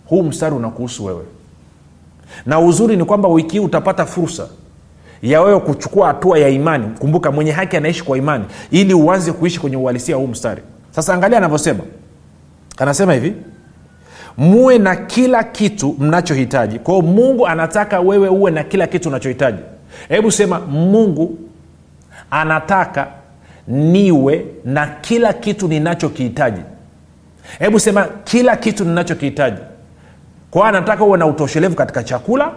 Huu 0.06 0.24
mstari 0.24 0.56
unakuhusu 0.56 1.06
wewe. 1.06 1.24
Na 2.46 2.60
uzuri 2.60 2.98
ni 2.98 3.06
kwamba 3.06 3.30
wiki 3.30 3.52
hii 3.54 3.66
utapata 3.66 4.06
fursa 4.06 4.48
ya 5.22 5.42
wewe 5.42 5.60
kuchukua 5.60 6.08
hatua 6.08 6.40
ya 6.40 6.50
imani. 6.50 6.86
Kumbuka 7.00 7.32
mwenye 7.32 7.52
haki 7.52 7.78
anaishi 7.78 8.04
kwa 8.04 8.18
imani 8.18 8.46
ili 8.72 8.94
uanze 8.94 9.32
kuishi 9.32 9.60
kwenye 9.60 9.78
uhalisia 9.78 10.16
huu 10.16 10.28
mstari. 10.28 10.62
Sasa 10.92 11.14
angalia 11.14 11.38
anavyosema. 11.38 11.80
Anasema 12.78 13.14
hivi 13.14 13.34
muwe 14.38 14.78
na 14.78 14.96
kila 14.96 15.44
kitu 15.44 15.96
mnachohitaji. 16.00 16.80
Kwao 16.80 17.02
mungu 17.02 17.48
anataka 17.48 18.00
wewe 18.00 18.28
uwe 18.30 18.52
na 18.52 18.64
kila 18.64 18.88
kitu 18.88 19.10
unachohitaji. 19.10 19.60
Hebu 20.10 20.32
sema 20.32 20.60
mungu 20.60 21.38
anataka 22.32 23.08
niwe 23.68 24.46
na 24.66 24.88
kila 24.88 25.34
kitu 25.34 25.68
ninachokihitaji. 25.68 26.62
Hebu 27.60 27.80
sema 27.80 28.08
kila 28.24 28.56
kitu 28.56 28.86
ninachokihitaji. 28.86 29.62
Kwao 30.52 30.66
anataka 30.66 31.04
uwe 31.04 31.18
na 31.18 31.26
utoshelevu 31.26 31.76
katika 31.76 32.04
chakula 32.04 32.52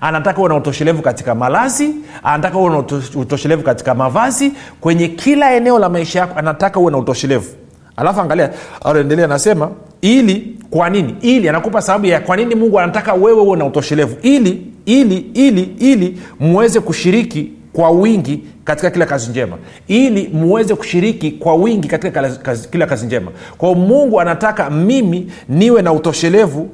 anataka 0.00 0.40
uwe 0.40 0.48
na 0.48 0.54
utoshelevu 0.56 1.02
katika 1.02 1.34
malazi 1.34 1.94
anataka 2.22 2.58
uwe 2.58 2.70
na 2.70 2.78
utoshelevu 3.16 3.62
katika 3.62 3.94
mavazi. 3.94 4.52
Kwenye 4.80 5.08
kila 5.08 5.54
eneo 5.54 5.78
la 5.78 5.88
maisha 5.88 6.18
yako 6.18 6.38
anataka 6.38 6.80
uwe 6.80 6.92
na 6.92 6.98
utoshelevu. 6.98 7.50
Alafu 7.96 8.20
angalia 8.20 8.50
anaendelea 8.84 9.24
anasema 9.24 9.70
ili 10.06 10.56
kwa 10.70 10.90
nini? 10.90 11.14
Ili 11.20 11.48
anakupa 11.48 11.82
sababu 11.82 12.06
ya 12.06 12.20
kwa 12.20 12.36
nini 12.36 12.54
mungu 12.54 12.80
anataka 12.80 13.14
wewe 13.14 13.40
uwe 13.42 13.56
na 13.58 13.64
utoshelevu. 13.64 14.16
Ili 14.22 14.62
ili 14.86 15.16
ili 15.34 15.62
ili 15.78 16.18
muweze 16.40 16.80
kushiriki 16.80 17.50
kwa 17.72 17.90
wingi 17.90 18.42
katika 18.64 18.90
kila 18.90 19.06
kazi 19.06 19.30
njema. 19.30 19.58
Ili 19.88 20.28
muweze 20.32 20.74
kushiriki 20.74 21.30
kwa 21.30 21.54
wingi 21.54 21.88
katika 21.88 22.22
kazi, 22.30 22.68
kila 22.68 22.86
kazi 22.86 23.06
njema. 23.06 23.30
Kwao 23.58 23.74
mungu 23.74 24.20
anataka 24.20 24.70
mimi 24.70 25.32
niwe 25.48 25.82
na 25.82 25.92
utoshelevu 25.92 26.70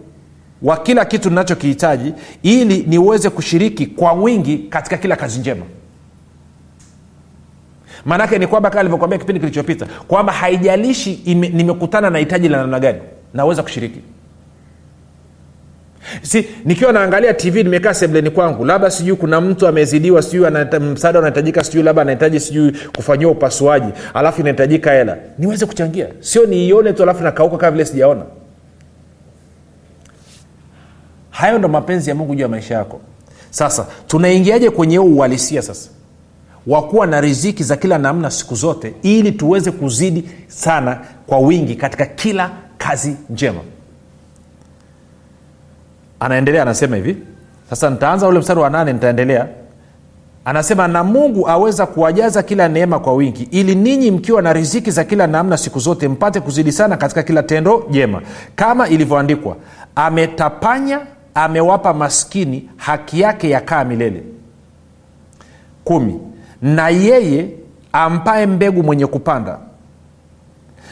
wa 0.63 0.77
kila 0.77 1.05
kitu 1.05 1.29
ninachokihitaji 1.29 2.13
ili 2.43 2.85
niweze 2.89 3.31
kushiriki 3.31 3.87
kwa 3.87 4.13
wingi 4.13 4.59
katika 4.59 4.97
kila 4.97 5.17
kazi 5.17 5.41
njema. 5.41 5.63
Maanake 8.05 8.39
ni 8.39 8.47
kwamba 8.47 8.71
kama 8.71 8.81
alivyokwambia 8.81 9.19
kipindi 9.19 9.41
kilichopita 9.41 9.87
kwamba 10.09 10.33
haijalishi 10.33 11.13
ime, 11.13 11.49
nimekutana 11.49 12.11
na 12.11 12.19
hitaji 12.19 12.49
la 12.49 12.59
namna 12.59 12.81
gani 12.81 12.99
naweza 13.35 13.63
kushiriki. 13.63 14.01
Si 16.23 16.47
nikiwa 16.65 16.93
naangalia 16.93 17.35
tv 17.35 17.63
nimekaa 17.63 17.95
sebleni 17.95 18.31
kwangu 18.31 18.65
labda 18.65 18.91
sijui 18.91 19.17
kuna 19.17 19.41
mtu 19.41 19.67
amezidiwa 19.67 20.23
sijui 20.23 20.51
msaada 20.81 21.19
unahitajika 21.19 21.65
sijui 21.65 21.83
labda 21.83 22.03
anahitaji 22.03 22.41
sijui 22.41 22.73
kufanyiwa 22.97 23.31
upasuaji 23.33 23.93
alafu 24.15 24.41
inahitajika 24.41 24.93
hela. 24.93 25.17
Niweze 25.39 25.67
kuchangia. 25.67 26.07
Sio 26.21 26.47
niione 26.47 26.93
tu 26.93 27.03
alafu 27.03 27.23
nakauka 27.25 27.57
kaa 27.57 27.71
vile 27.71 27.85
sijaona. 27.85 28.23
Hayo 31.31 31.59
ndo 31.59 31.69
mapenzi 31.69 32.11
ya 32.11 32.17
mungu 32.17 32.35
juu 32.35 32.43
ya 32.43 32.49
maisha 32.49 32.75
yako. 32.75 33.01
Sasa 33.51 33.87
tunaingiaje 34.07 34.71
kwenye 34.71 34.97
huu 34.97 35.17
uhalisia 35.17 35.63
sasa 35.63 35.91
wa 36.67 36.83
kuwa 36.83 37.07
na 37.07 37.21
riziki 37.21 37.65
za 37.65 37.77
kila 37.77 37.99
namna 37.99 38.31
siku 38.31 38.55
zote 38.55 38.95
ili 39.03 39.33
tuweze 39.33 39.71
kuzidi 39.71 40.29
sana 40.49 41.01
kwa 41.27 41.39
wingi 41.39 41.75
katika 41.75 42.07
kila 42.07 42.51
kazi 42.89 43.17
njema. 43.31 43.61
Anaendelea 46.21 46.63
anasema 46.63 46.97
hivi. 46.97 47.17
Sasa 47.71 47.91
nitaanza 47.91 48.29
ule 48.29 48.39
mstari 48.39 48.61
wa 48.61 48.71
nane 48.71 48.93
nitaendelea. 48.93 49.49
Anasema 50.45 50.89
na 50.89 51.05
mungu 51.05 51.49
aweza 51.49 51.87
kuwajaza 51.87 52.43
kila 52.43 52.69
neema 52.69 52.99
kwa 52.99 53.13
wingi 53.15 53.43
ili 53.51 53.75
ninyi 53.75 54.11
mkiwa 54.11 54.43
na 54.43 54.53
riziki 54.53 54.91
za 54.91 55.05
kila 55.05 55.27
namna 55.27 55.57
siku 55.57 55.79
zote 55.79 56.09
mpate 56.09 56.41
kuzidi 56.41 56.73
sana 56.73 56.97
katika 56.97 57.23
kila 57.23 57.43
tendo 57.43 57.87
jema. 57.91 58.23
Kama 58.57 58.89
ilivyoandikwa 58.89 59.57
ametapanya 59.95 61.01
amewapa 61.35 61.95
maskini 61.95 62.71
haki 62.77 63.21
yake 63.21 63.51
yakaa 63.51 63.85
milele. 63.85 64.23
Kumi 65.85 66.21
na 66.63 66.89
yeye 66.89 67.49
ampaye 67.93 68.47
mbegu 68.47 68.83
mwenye 68.83 69.07
kupanda 69.07 69.59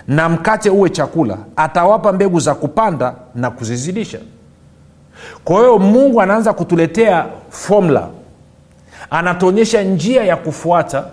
na 0.08 0.28
mkate 0.28 0.70
uwe 0.70 0.90
chakula 0.90 1.38
atawapa 1.56 2.12
mbegu 2.12 2.40
za 2.40 2.54
kupanda 2.54 3.14
na 3.34 3.50
kuzizidisha. 3.50 4.18
Kwa 5.44 5.56
hiyo 5.58 5.78
mungu 5.78 6.20
anaanza 6.20 6.52
kutuletea 6.52 7.26
fomula 7.50 8.08
anatuonyesha 9.10 9.82
njia 9.82 10.24
ya 10.24 10.36
kufuata 10.36 11.04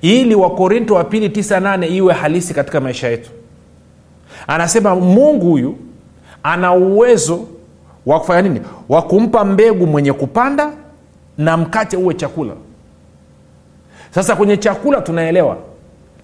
ili 0.00 0.34
wakorinto 0.34 0.94
wa 0.94 1.04
pili 1.04 1.28
98 1.28 1.92
iwe 1.92 2.12
halisi 2.14 2.54
katika 2.54 2.80
maisha 2.80 3.08
yetu. 3.08 3.30
Anasema 4.46 4.94
mungu 4.96 5.46
huyu 5.50 5.76
ana 6.42 6.72
uwezo 6.72 7.40
wa 8.06 8.20
kufanya 8.20 8.42
nini? 8.42 8.60
Wa 8.88 9.02
kumpa 9.02 9.44
mbegu 9.44 9.86
mwenye 9.86 10.12
kupanda 10.12 10.70
na 11.38 11.56
mkate 11.56 11.96
uwe 11.96 12.14
chakula. 12.14 12.52
Sasa 14.10 14.36
kwenye 14.36 14.56
chakula 14.56 15.00
tunaelewa 15.00 15.56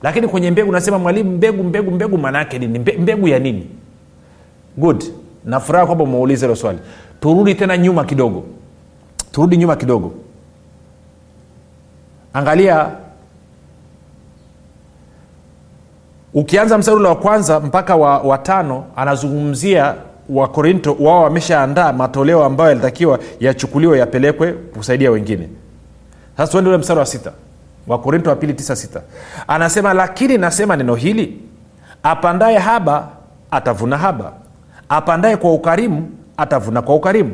lakini 0.02 0.28
kwenye 0.28 0.50
mbegu 0.50 0.72
nasema 0.72 0.98
mwalimu 0.98 1.30
mbegu 1.30 1.62
mbegu 1.64 1.90
mbegu 1.90 2.18
maana 2.18 2.38
yake 2.38 2.58
nini? 2.58 2.78
Mbe- 2.78 2.98
mbegu 2.98 3.28
ya 3.28 3.38
nini? 3.38 3.66
Good. 4.76 5.04
Nafuraha 5.44 5.86
kwamba 5.86 6.04
umeuliza 6.04 6.46
hilo 6.46 6.56
swali. 6.56 6.78
Turudi 7.20 7.54
tena 7.54 7.78
nyuma 7.78 8.04
kidogo. 8.04 8.44
Turudi 9.32 9.56
nyuma 9.56 9.76
kidogo. 9.76 10.14
Angalia. 12.32 12.90
Ukianza 16.34 16.78
mstari 16.78 16.96
ule 16.96 17.08
wa 17.08 17.16
kwanza 17.16 17.60
mpaka 17.60 17.96
wa, 17.96 18.18
wa 18.18 18.38
tano 18.38 18.84
anazungumzia 18.96 19.94
wakorinto 20.28 20.96
wao 21.00 21.22
wameshaandaa 21.22 21.92
matoleo 21.92 22.44
ambayo 22.44 22.68
yalitakiwa 22.70 23.18
yachukuliwe 23.40 23.98
yapelekwe 23.98 24.52
kusaidia 24.52 25.10
wengine. 25.10 25.48
Sasa 26.36 26.52
tuende 26.52 26.70
ule 26.70 26.78
mstari 26.78 27.00
wa 27.00 27.06
sita 27.06 27.32
wakorinto 27.88 28.30
wa 28.30 28.36
pili 28.36 28.54
tisa 28.54 28.76
sita. 28.76 29.00
Anasema 29.48 29.94
lakini 29.94 30.38
nasema 30.38 30.76
neno 30.76 30.94
hili 30.94 31.40
apandaye 32.02 32.58
haba 32.58 33.08
atavuna 33.50 33.98
haba 33.98 34.32
apandaye 34.88 35.36
kwa 35.36 35.54
ukarimu 35.54 36.08
atavuna 36.36 36.82
kwa 36.82 36.94
ukarimu. 36.94 37.32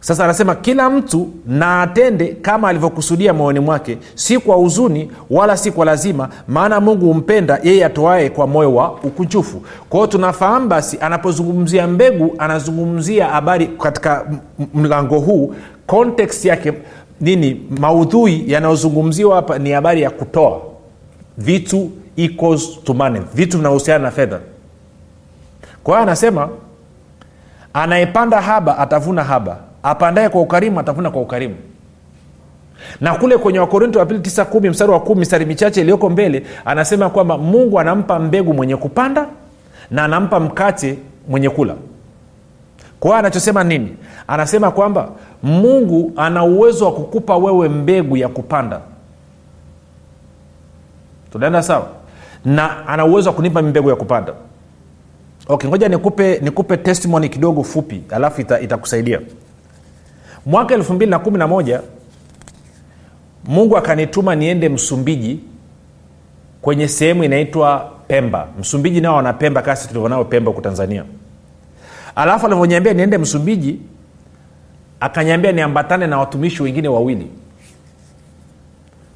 Sasa 0.00 0.24
anasema 0.24 0.54
kila 0.54 0.90
mtu 0.90 1.28
na 1.46 1.82
atende 1.82 2.26
kama 2.42 2.68
alivyokusudia 2.68 3.32
moyoni 3.34 3.60
mwake 3.60 3.98
si 4.14 4.38
kwa 4.38 4.56
huzuni 4.56 5.10
wala 5.30 5.56
si 5.56 5.70
kwa 5.72 5.84
lazima 5.84 6.28
maana 6.48 6.80
mungu 6.80 7.06
humpenda 7.06 7.60
yeye 7.62 7.84
atoae 7.84 8.30
kwa 8.30 8.46
moyo 8.46 8.74
wa 8.74 8.92
ukunjufu. 8.92 9.62
Kwa 9.88 10.08
tunafahamu 10.08 10.68
basi 10.68 10.98
anapozungumzia 11.00 11.86
mbegu 11.86 12.34
anazungumzia 12.38 13.26
habari 13.26 13.66
katika 13.66 14.26
mlango 14.74 15.18
huu 15.18 15.54
context 15.86 16.44
yake 16.44 16.72
nini 17.20 17.60
maudhui 17.78 18.44
yanayozungumziwa 18.46 19.36
hapa 19.36 19.58
ni 19.58 19.70
habari 19.70 20.02
ya 20.02 20.10
kutoa. 20.10 20.60
Vitu 21.38 21.90
equals 22.16 22.84
to 22.84 22.94
money. 22.94 23.20
Vitu 23.34 23.56
vinahusiana 23.56 24.04
na 24.04 24.10
fedha. 24.10 24.40
Kwa 25.84 25.94
hiyo 25.94 26.02
anasema 26.02 26.48
anayepanda 27.74 28.40
haba 28.40 28.78
atavuna 28.78 29.24
haba. 29.24 29.56
Apandaye 29.82 30.28
kwa 30.28 30.40
ukarimu 30.40 30.80
atavuna 30.80 31.10
kwa 31.10 31.22
ukarimu. 31.22 31.54
Na 33.00 33.14
kule 33.14 33.38
kwenye 33.38 33.58
wakorinto 33.58 33.98
wa 33.98 34.06
pili 34.06 34.20
tisa 34.20 34.44
kumi 34.44 34.70
mstari 34.70 34.90
wa 34.92 35.00
kumi 35.00 35.20
mstari 35.20 35.44
michache 35.44 35.80
iliyoko 35.80 36.10
mbele 36.10 36.46
anasema 36.64 37.10
kwamba 37.10 37.38
mungu 37.38 37.80
anampa 37.80 38.18
mbegu 38.18 38.54
mwenye 38.54 38.76
kupanda 38.76 39.26
na 39.90 40.04
anampa 40.04 40.40
mkate 40.40 40.98
mwenye 41.28 41.50
kula. 41.50 41.74
Kwa 43.00 43.08
hiyo 43.10 43.18
anachosema 43.18 43.64
nini? 43.64 43.96
Anasema 44.28 44.70
kwamba 44.70 45.08
mungu 45.46 46.12
ana 46.16 46.44
uwezo 46.44 46.84
wa 46.84 46.92
kukupa 46.92 47.36
wewe 47.36 47.68
mbegu 47.68 48.16
ya 48.16 48.28
kupanda. 48.28 48.80
Tunaenda 51.32 51.62
sawa? 51.62 51.88
Na 52.44 52.86
ana 52.88 53.04
uwezo 53.04 53.30
wa 53.30 53.36
kunipa 53.36 53.62
mbegu 53.62 53.90
ya 53.90 53.96
kupanda. 53.96 54.32
Okay 55.48 55.68
ngoja 55.70 55.88
nikupe 55.88 56.38
nikupe 56.42 56.76
testimony 56.76 57.28
kidogo 57.28 57.62
fupi 57.62 58.02
alafu 58.10 58.40
ita- 58.40 58.60
itakusaidia. 58.60 59.20
Mwaka 60.46 60.74
elfu 60.74 60.92
mbili 60.94 61.10
na 61.10 61.18
kumi 61.18 61.38
na 61.38 61.46
moja 61.46 61.80
mungu 63.44 63.76
akanituma 63.76 64.34
niende 64.34 64.68
msumbiji 64.68 65.40
kwenye 66.62 66.88
sehemu 66.88 67.24
inaitwa 67.24 67.90
pemba. 68.08 68.46
Msumbiji 68.60 69.00
nao 69.00 69.16
wana 69.16 69.32
pemba 69.32 69.62
kasi 69.62 69.88
tulivyonao 69.88 70.24
pemba 70.24 70.50
huku 70.50 70.62
tanzania. 70.62 71.04
Alafu 72.16 72.46
alivyoniambia 72.46 72.92
niende 72.94 73.18
msumbiji 73.18 73.78
akanyambia 75.00 75.52
niambatane 75.52 76.06
na 76.06 76.18
watumishi 76.18 76.62
wengine 76.62 76.88
wawili. 76.88 77.26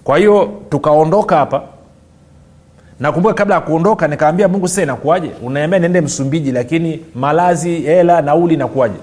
Kwa 0.05 0.19
hiyo 0.19 0.53
tukaondoka 0.71 1.37
hapa. 1.37 1.63
Nakumbuka 3.01 3.35
kabla 3.35 3.55
ya 3.55 3.61
kuondoka 3.61 4.09
nikaambia 4.09 4.49
mungu 4.49 4.69
sasa 4.69 4.83
inakuaje 4.83 5.31
unaambia 5.43 5.79
niende 5.79 6.01
msumbiji 6.01 6.53
lakini 6.53 7.01
malazi 7.15 7.81
hela 7.81 8.23
nauli 8.23 8.55
inakuwaje? 8.55 8.99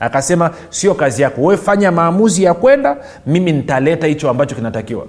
Akasema 0.00 0.50
sio 0.70 0.94
kazi 0.94 1.22
yako. 1.22 1.42
Wefanya 1.42 1.92
maamuzi 1.92 2.42
ya 2.44 2.54
kwenda 2.54 2.96
mimi 3.26 3.52
nitaleta 3.52 4.06
hicho 4.06 4.30
ambacho 4.30 4.54
kinatakiwa. 4.54 5.06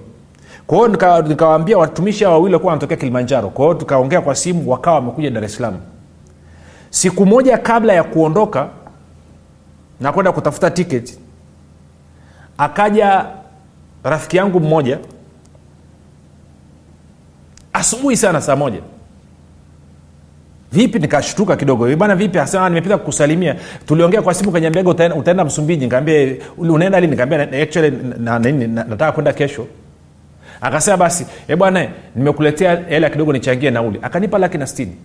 Kwa 0.66 0.78
hiyo 0.78 0.88
nika- 0.88 1.76
watumishi 1.78 2.24
hao 2.24 2.32
wawili 2.32 2.54
wakuwa 2.54 2.70
wanatokea 2.70 2.96
kilimanjaro. 2.96 3.48
Kwa 3.48 3.64
hiyo 3.64 3.74
tukaongea 3.78 4.20
kwa 4.20 4.34
simu 4.34 4.70
wakawa 4.70 4.96
wamekuja 4.96 5.30
dar 5.30 5.44
es 5.44 5.54
salaam. 5.56 5.76
Siku 6.90 7.26
moja 7.26 7.58
kabla 7.58 7.92
ya 7.92 8.04
kuondoka 8.04 8.68
na 10.00 10.12
kwenda 10.12 10.32
kutafuta 10.32 10.70
tiketi 10.70 11.18
akaja 12.58 13.26
rafiki 14.04 14.36
yangu 14.36 14.60
mmoja. 14.60 14.98
Asubuhi 17.72 18.16
sana 18.16 18.40
saa 18.40 18.56
moja. 18.56 18.80
Vipi 20.72 20.98
nikashtuka 20.98 21.56
kidogo. 21.56 21.88
"Eh, 21.88 21.96
bana 21.96 22.14
vipi? 22.16 22.38
Asema 22.38 22.68
nimepita 22.68 22.98
kukusalimia. 22.98 23.56
Tuliongea 23.86 24.22
kwa 24.22 24.34
simu 24.34 24.52
kanyambiaga 24.52 24.90
utaenda, 24.90 25.16
utaenda 25.16 25.44
msumbiji? 25.44 25.84
Nikaambia 25.84 26.36
unaenda 26.58 27.00
li 27.00 27.06
nikaambia 27.06 27.40
actually 27.62 27.90
na, 28.18 28.38
nataka 28.38 29.12
kwenda 29.12 29.32
kesho. 29.32 29.66
Akasema 30.60 30.96
basi 30.96 31.26
e 31.48 31.56
bwana 31.56 31.88
nimekuletea 32.16 32.76
hela 32.88 33.10
kidogo 33.10 33.32
nichangie 33.32 33.70
nauli. 33.70 33.98
Akanipa 34.02 34.38
laki 34.38 34.58
na 34.58 34.66
stini 34.66 34.96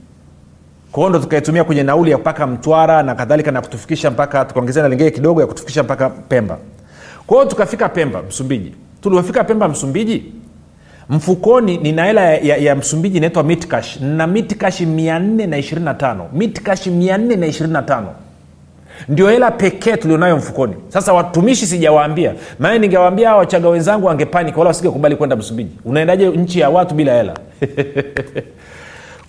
kwa 0.92 1.20
tukaitumia 1.20 1.64
kwenye 1.64 1.84
nauli 1.84 2.12
ya 2.12 2.18
mpaka 2.18 2.48
mtwara 2.48 3.04
na 3.04 3.16
kadhalika 3.16 3.52
na 3.52 3.62
kutufikisha 3.62 4.12
mpaka 4.12 4.46
tukaongezea 4.46 4.84
na 4.84 4.90
lingine 4.90 5.12
kidogo 5.12 5.42
ya 5.42 5.48
kutufikisha 5.48 5.84
mpaka 5.84 6.10
pemba. 6.10 6.58
Kwa 7.28 7.38
hiyo 7.38 7.50
tukafika 7.50 7.90
pemba 7.90 8.22
msumbiji. 8.24 8.74
Tulivyofika 9.02 9.44
pemba 9.44 9.68
msumbiji 9.68 10.24
mfukoni 11.10 11.78
nina 11.78 12.06
hela 12.06 12.22
ya, 12.22 12.38
ya, 12.38 12.58
ya 12.58 12.76
msumbiji 12.76 13.18
inaitwa 13.18 13.44
mitkash 13.44 14.00
na 14.02 14.28
mitkash 14.28 14.82
425 14.82 16.16
mitkash 16.34 16.88
425 16.88 18.04
ndio 19.10 19.30
hela 19.30 19.52
pekee 19.52 19.98
tulionayo 19.98 20.38
mfukoni. 20.38 20.74
Sasa 20.88 21.14
watumishi 21.14 21.68
sijawaambia. 21.68 22.34
Maana 22.60 22.78
ningewaambia 22.78 23.36
wachaga 23.36 23.70
wenzangu 23.70 24.08
wangepanik 24.08 24.58
wala 24.58 24.68
wasingekubali 24.68 25.16
kwenda 25.16 25.36
msumbiji. 25.36 25.72
Unaendaje 25.86 26.28
nchi 26.30 26.60
ya 26.60 26.70
watu 26.70 26.96
bila 26.96 27.14
hela 27.16 27.34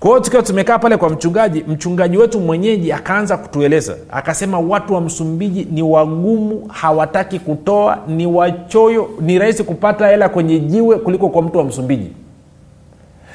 kwa 0.00 0.10
hiyo 0.10 0.20
tukiwa 0.20 0.42
tumekaa 0.42 0.78
pale 0.78 0.96
kwa 0.96 1.10
mchungaji 1.10 1.64
mchungaji 1.68 2.16
wetu 2.16 2.40
mwenyeji 2.40 2.92
akaanza 2.92 3.36
kutueleza. 3.36 3.96
Akasema 4.10 4.58
watu 4.58 4.94
wa 4.94 5.00
msumbiji 5.00 5.64
ni 5.70 5.82
wagumu 5.82 6.66
hawataki 6.68 7.38
kutoa 7.38 7.98
ni 8.08 8.26
wachoyo 8.26 9.10
ni 9.20 9.38
rahisi 9.38 9.64
kupata 9.64 10.08
hela 10.08 10.28
kwenye 10.28 10.58
jiwe 10.60 10.96
kuliko 10.98 11.28
kwa 11.28 11.42
mtu 11.42 11.58
wa 11.58 11.64
msumbiji. 11.64 12.12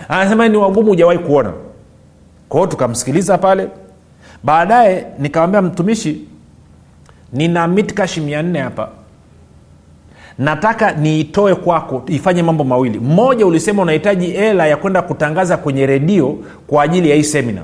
Anasema 0.10 0.47
ni 0.47 0.58
wagumu 0.58 0.88
hujawahi 0.89 1.19
kuona. 1.19 1.54
Kwa 2.49 2.67
tukamsikiliza 2.67 3.38
pale. 3.38 3.67
Baadaye 4.43 5.06
nikamwambia 5.19 5.62
mtumishi 5.62 6.21
nina 7.34 7.67
mitkashi 7.67 8.21
mia 8.21 8.41
nne 8.41 8.60
hapa 8.60 8.89
nataka 10.39 10.91
niitoe 10.91 11.56
kwako 11.56 12.04
ifanye 12.08 12.43
mambo 12.43 12.63
mawili. 12.63 13.00
Mmoja 13.00 13.45
ulisema 13.45 13.82
unahitaji 13.82 14.28
hela 14.28 14.67
ya 14.67 14.78
kwenda 14.78 15.02
kutangaza 15.02 15.58
kwenye 15.58 15.86
redio 15.86 16.38
kwa 16.67 16.84
ajili 16.84 17.10
ya 17.10 17.15
hii 17.15 17.24
semina 17.24 17.62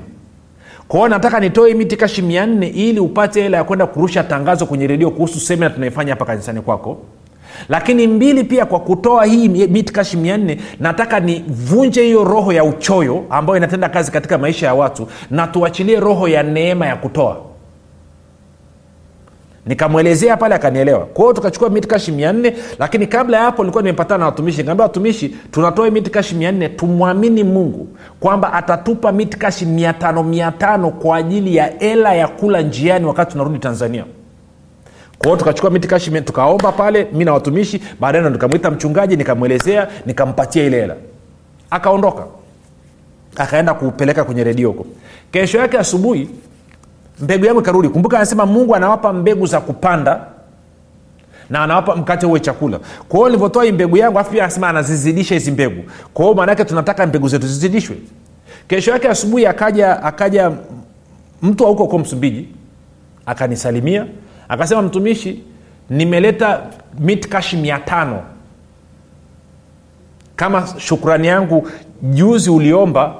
kwao 0.88 1.08
nataka 1.08 1.40
nitoe 1.40 1.68
hii 1.68 1.74
miti 1.78 1.96
kashi 1.96 2.22
mia 2.22 2.46
nne 2.46 2.66
ili 2.68 3.00
upate 3.00 3.42
hela 3.42 3.56
ya 3.56 3.64
kwenda 3.64 3.86
kurusha 3.86 4.24
tangazo 4.24 4.66
kwenye 4.66 4.86
redio 4.86 5.10
kuhusu 5.10 5.40
semina 5.40 5.70
tunaifanya 5.70 6.12
hapa 6.12 6.24
kanisani 6.24 6.60
kwako. 6.60 6.98
Lakini 7.68 8.06
mbili 8.06 8.44
pia 8.44 8.66
kwa 8.66 8.80
kutoa 8.80 9.24
hii 9.24 9.48
mitkashi 9.48 10.16
mia 10.16 10.36
nne 10.36 10.58
nataka 10.80 11.20
nivunje 11.20 12.02
hiyo 12.02 12.24
roho 12.24 12.52
ya 12.52 12.64
uchoyo 12.64 13.24
ambayo 13.30 13.56
inatenda 13.56 13.88
kazi 13.88 14.12
katika 14.12 14.38
maisha 14.38 14.66
ya 14.66 14.74
watu 14.74 15.08
na 15.30 15.46
tuachilie 15.46 16.00
roho 16.00 16.28
ya 16.28 16.42
neema 16.42 16.86
ya 16.86 16.96
kutoa 16.96 17.51
nikamwelezea 19.66 20.36
pale 20.36 20.54
akanielewa. 20.54 21.06
Kwa 21.06 21.34
tukachukua 21.34 21.70
mitkashi 21.70 22.12
mia 22.12 22.32
nne 22.32 22.56
lakini 22.78 23.06
kabla 23.06 23.36
ya 23.36 23.42
hapo 23.42 23.62
nilikuwa 23.62 23.82
nimepatana 23.82 24.18
na 24.18 24.26
watumishi. 24.26 24.58
Nikaambia 24.58 24.82
watumishi 24.82 25.28
tunatoa 25.50 25.90
mitkashi 25.90 26.34
mia 26.34 26.52
nne 26.52 26.68
tumwamini 26.68 27.44
mungu 27.44 27.88
kwamba 28.20 28.52
atatupa 28.52 29.12
mitkashi 29.12 29.66
mia 29.66 29.92
tano 29.92 30.22
mia 30.22 30.50
tano 30.52 30.90
kwa 30.90 31.16
ajili 31.16 31.56
ya 31.56 31.72
hela 31.78 32.14
ya 32.14 32.28
kula 32.28 32.62
njiani 32.62 33.06
wakati 33.06 33.32
tunarudi 33.32 33.58
tanzania. 33.58 34.04
Kwao 35.18 35.36
tukachukua 35.36 35.70
mitikashi 35.70 36.10
tukaomba 36.20 36.72
pale 36.72 37.06
mi 37.12 37.24
na 37.24 37.32
watumishi. 37.32 37.82
Baadaye 38.00 38.30
nikamwita 38.30 38.70
mchungaji 38.70 39.16
nikamwelezea 39.16 39.88
nikampatia 40.06 40.64
ile 40.64 40.80
hela. 40.80 40.96
Akaondoka. 41.70 42.24
Akaenda 43.36 43.74
kupeleka 43.74 44.24
kwenye 44.24 44.44
redio 44.44 44.68
huko. 44.68 44.86
Kesho 45.30 45.58
yake 45.58 45.78
asubuhi 45.78 46.28
mbegu 47.20 47.44
yangu 47.44 47.60
ikarudi. 47.60 47.88
Kumbuka 47.88 48.16
anasema 48.16 48.46
mungu 48.46 48.74
anawapa 48.76 49.12
mbegu 49.12 49.46
za 49.46 49.60
kupanda 49.60 50.20
na 51.50 51.62
anawapa 51.62 51.96
mkate 51.96 52.26
uwe 52.26 52.40
chakula. 52.40 52.78
Kwa 53.08 53.16
hiyo 53.18 53.28
nilivyotoa 53.28 53.64
hii 53.64 53.72
mbegu 53.72 53.96
yangu 53.96 54.18
afu 54.18 54.30
pia 54.30 54.44
anasema 54.44 54.68
anazizidisha 54.68 55.34
hizi 55.34 55.50
mbegu. 55.50 55.82
Kwa 56.14 56.34
maanaake 56.34 56.64
tunataka 56.64 57.06
mbegu 57.06 57.28
zetu 57.28 57.46
zizidishwe. 57.46 57.96
Kesho 58.68 58.90
yake 58.90 59.08
asubuhi 59.08 59.46
akaja 59.46 60.02
akaja 60.02 60.52
mtu 61.42 61.66
auko 61.66 61.82
huko 61.82 61.98
msumbiji 61.98 62.48
akanisalimia 63.26 64.06
akasema 64.48 64.82
mtumishi 64.82 65.42
nimeleta 65.90 66.60
mitkashi 66.98 67.56
mia 67.56 67.78
tano. 67.78 68.20
Kama 70.36 70.66
shukrani 70.78 71.26
yangu 71.28 71.68
juzi 72.02 72.50
uliomba 72.50 73.14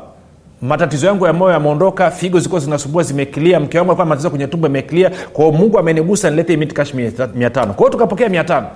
matatizo 0.62 1.07
yangu 1.07 1.27
ya 1.27 1.33
moyo 1.33 1.53
yameondoka 1.53 2.11
figo 2.11 2.38
zilikuwa 2.38 2.61
zinasumbua 2.61 3.03
zimekilia. 3.03 3.61
Mke 3.61 3.79
wangu 3.79 3.90
alikuwa 3.90 4.07
matatizo 4.07 4.31
kwenye 4.31 4.46
tumbo 4.46 4.66
imekilia 4.66 5.11
kwao 5.33 5.53
mungu 5.53 5.79
amenigusa 5.79 6.31
nilete 6.31 6.57
mitkash 6.57 6.94
mia 7.35 7.51
tano. 7.51 7.75
Kwao 7.75 7.90
tukapokea 7.90 8.29
mia 8.29 8.44
tano. 8.44 8.66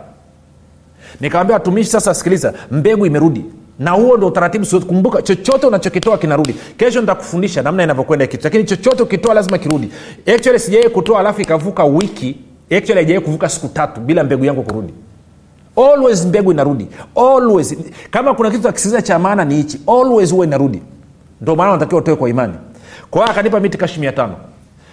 Nikawambia 1.20 1.54
watumishi 1.54 1.90
sasa 1.90 2.14
sikiliza 2.14 2.52
mbegu 2.70 3.06
imerudi. 3.06 3.44
Na 3.78 3.90
huo 3.90 4.16
ndo 4.16 4.26
utaratibu 4.26 4.80
kumbuka 4.80 5.22
chochote 5.22 5.66
unachokitoa 5.66 6.18
kinarudi. 6.18 6.54
Kesho 6.76 7.00
nitakufundisha 7.00 7.62
namna 7.62 7.82
inavyokwenda 7.82 8.26
kitu 8.26 8.44
lakini 8.44 8.64
chochote 8.64 9.02
ukitoa 9.02 9.34
lazima 9.34 9.58
kirudi. 9.58 9.90
Actually 10.34 10.58
sijawai 10.58 10.88
kutoa 10.88 11.20
alafu 11.20 11.40
ikavuka 11.40 11.84
wiki. 11.84 12.36
Actually 12.70 12.94
haijawai 12.94 13.20
kuvuka 13.24 13.48
siku 13.48 13.68
tatu 13.68 14.00
bila 14.00 14.24
mbegu 14.24 14.44
yangu 14.44 14.62
kurudi. 14.62 14.94
Always 15.76 16.26
mbegu 16.26 16.52
inarudi. 16.52 16.88
Always. 17.16 17.76
Kama 18.10 18.34
kuna 18.34 18.50
kitu 18.50 18.68
akisikiza 18.68 19.02
cha 19.02 19.18
maana 19.18 19.44
ni 19.44 19.54
hichi. 19.54 19.80
Always 19.86 20.32
huwa 20.32 20.46
inarudi 20.46 20.82
ndo 21.40 21.56
maana 21.56 21.72
natakiwa 21.72 22.00
utoe 22.00 22.16
kwa 22.16 22.28
imani. 22.28 22.54
Kwa 23.10 23.20
hiyo 23.20 23.32
akanipa 23.32 23.60
miti 23.60 23.78
kashi 23.78 24.00
mia 24.00 24.12
tano. 24.12 24.34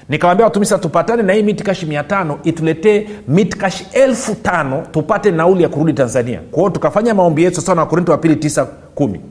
Nikawambia 0.09 0.45
watumishi 0.45 0.77
tupatane 0.77 1.23
na 1.23 1.33
hii 1.33 1.43
miti 1.43 1.63
kashi 1.63 1.85
mia 1.85 2.03
tano 2.03 2.39
ituletee 2.43 3.07
miti 3.27 3.57
kashi 3.57 3.87
elfu 3.93 4.35
tano 4.35 4.83
tupate 4.91 5.31
nauli 5.31 5.63
ya 5.63 5.69
kurudi 5.69 5.93
tanzania. 5.93 6.39
Kwa 6.51 6.59
hiyo 6.59 6.69
tukafanya 6.69 7.13
maombi 7.13 7.43
yetu 7.43 7.61
sawa 7.61 7.75
na 7.75 7.81
wakorinto 7.81 8.11
wa 8.11 8.17
pili 8.17 8.35
tisa 8.35 8.65
kumi. 8.95 9.21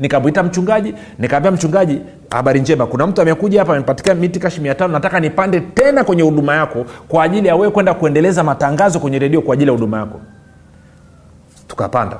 Nikamwita 0.00 0.42
mchungaji 0.42 0.94
nikaambia 1.18 1.50
mchungaji 1.52 2.00
habari 2.30 2.60
njema 2.60 2.86
kuna 2.86 3.06
mtu 3.06 3.22
amekuja 3.22 3.58
hapa 3.60 3.72
amepatikia 3.72 4.14
miti 4.14 4.38
kashi 4.40 4.60
mia 4.60 4.74
tano 4.74 4.92
nataka 4.92 5.20
nipande 5.20 5.60
tena 5.60 6.04
kwenye 6.04 6.22
huduma 6.22 6.54
yako 6.54 6.84
kwa 7.08 7.24
ajili 7.24 7.48
ya 7.48 7.56
wewe 7.56 7.70
kwenda 7.70 7.94
kuendeleza 7.94 8.44
matangazo 8.44 9.00
kwenye 9.00 9.18
redio 9.18 9.42
kwa 9.42 9.54
ajili 9.54 9.70
ya 9.70 9.76
huduma 9.76 9.98
yako. 9.98 10.20
Tukapanda 11.68 12.16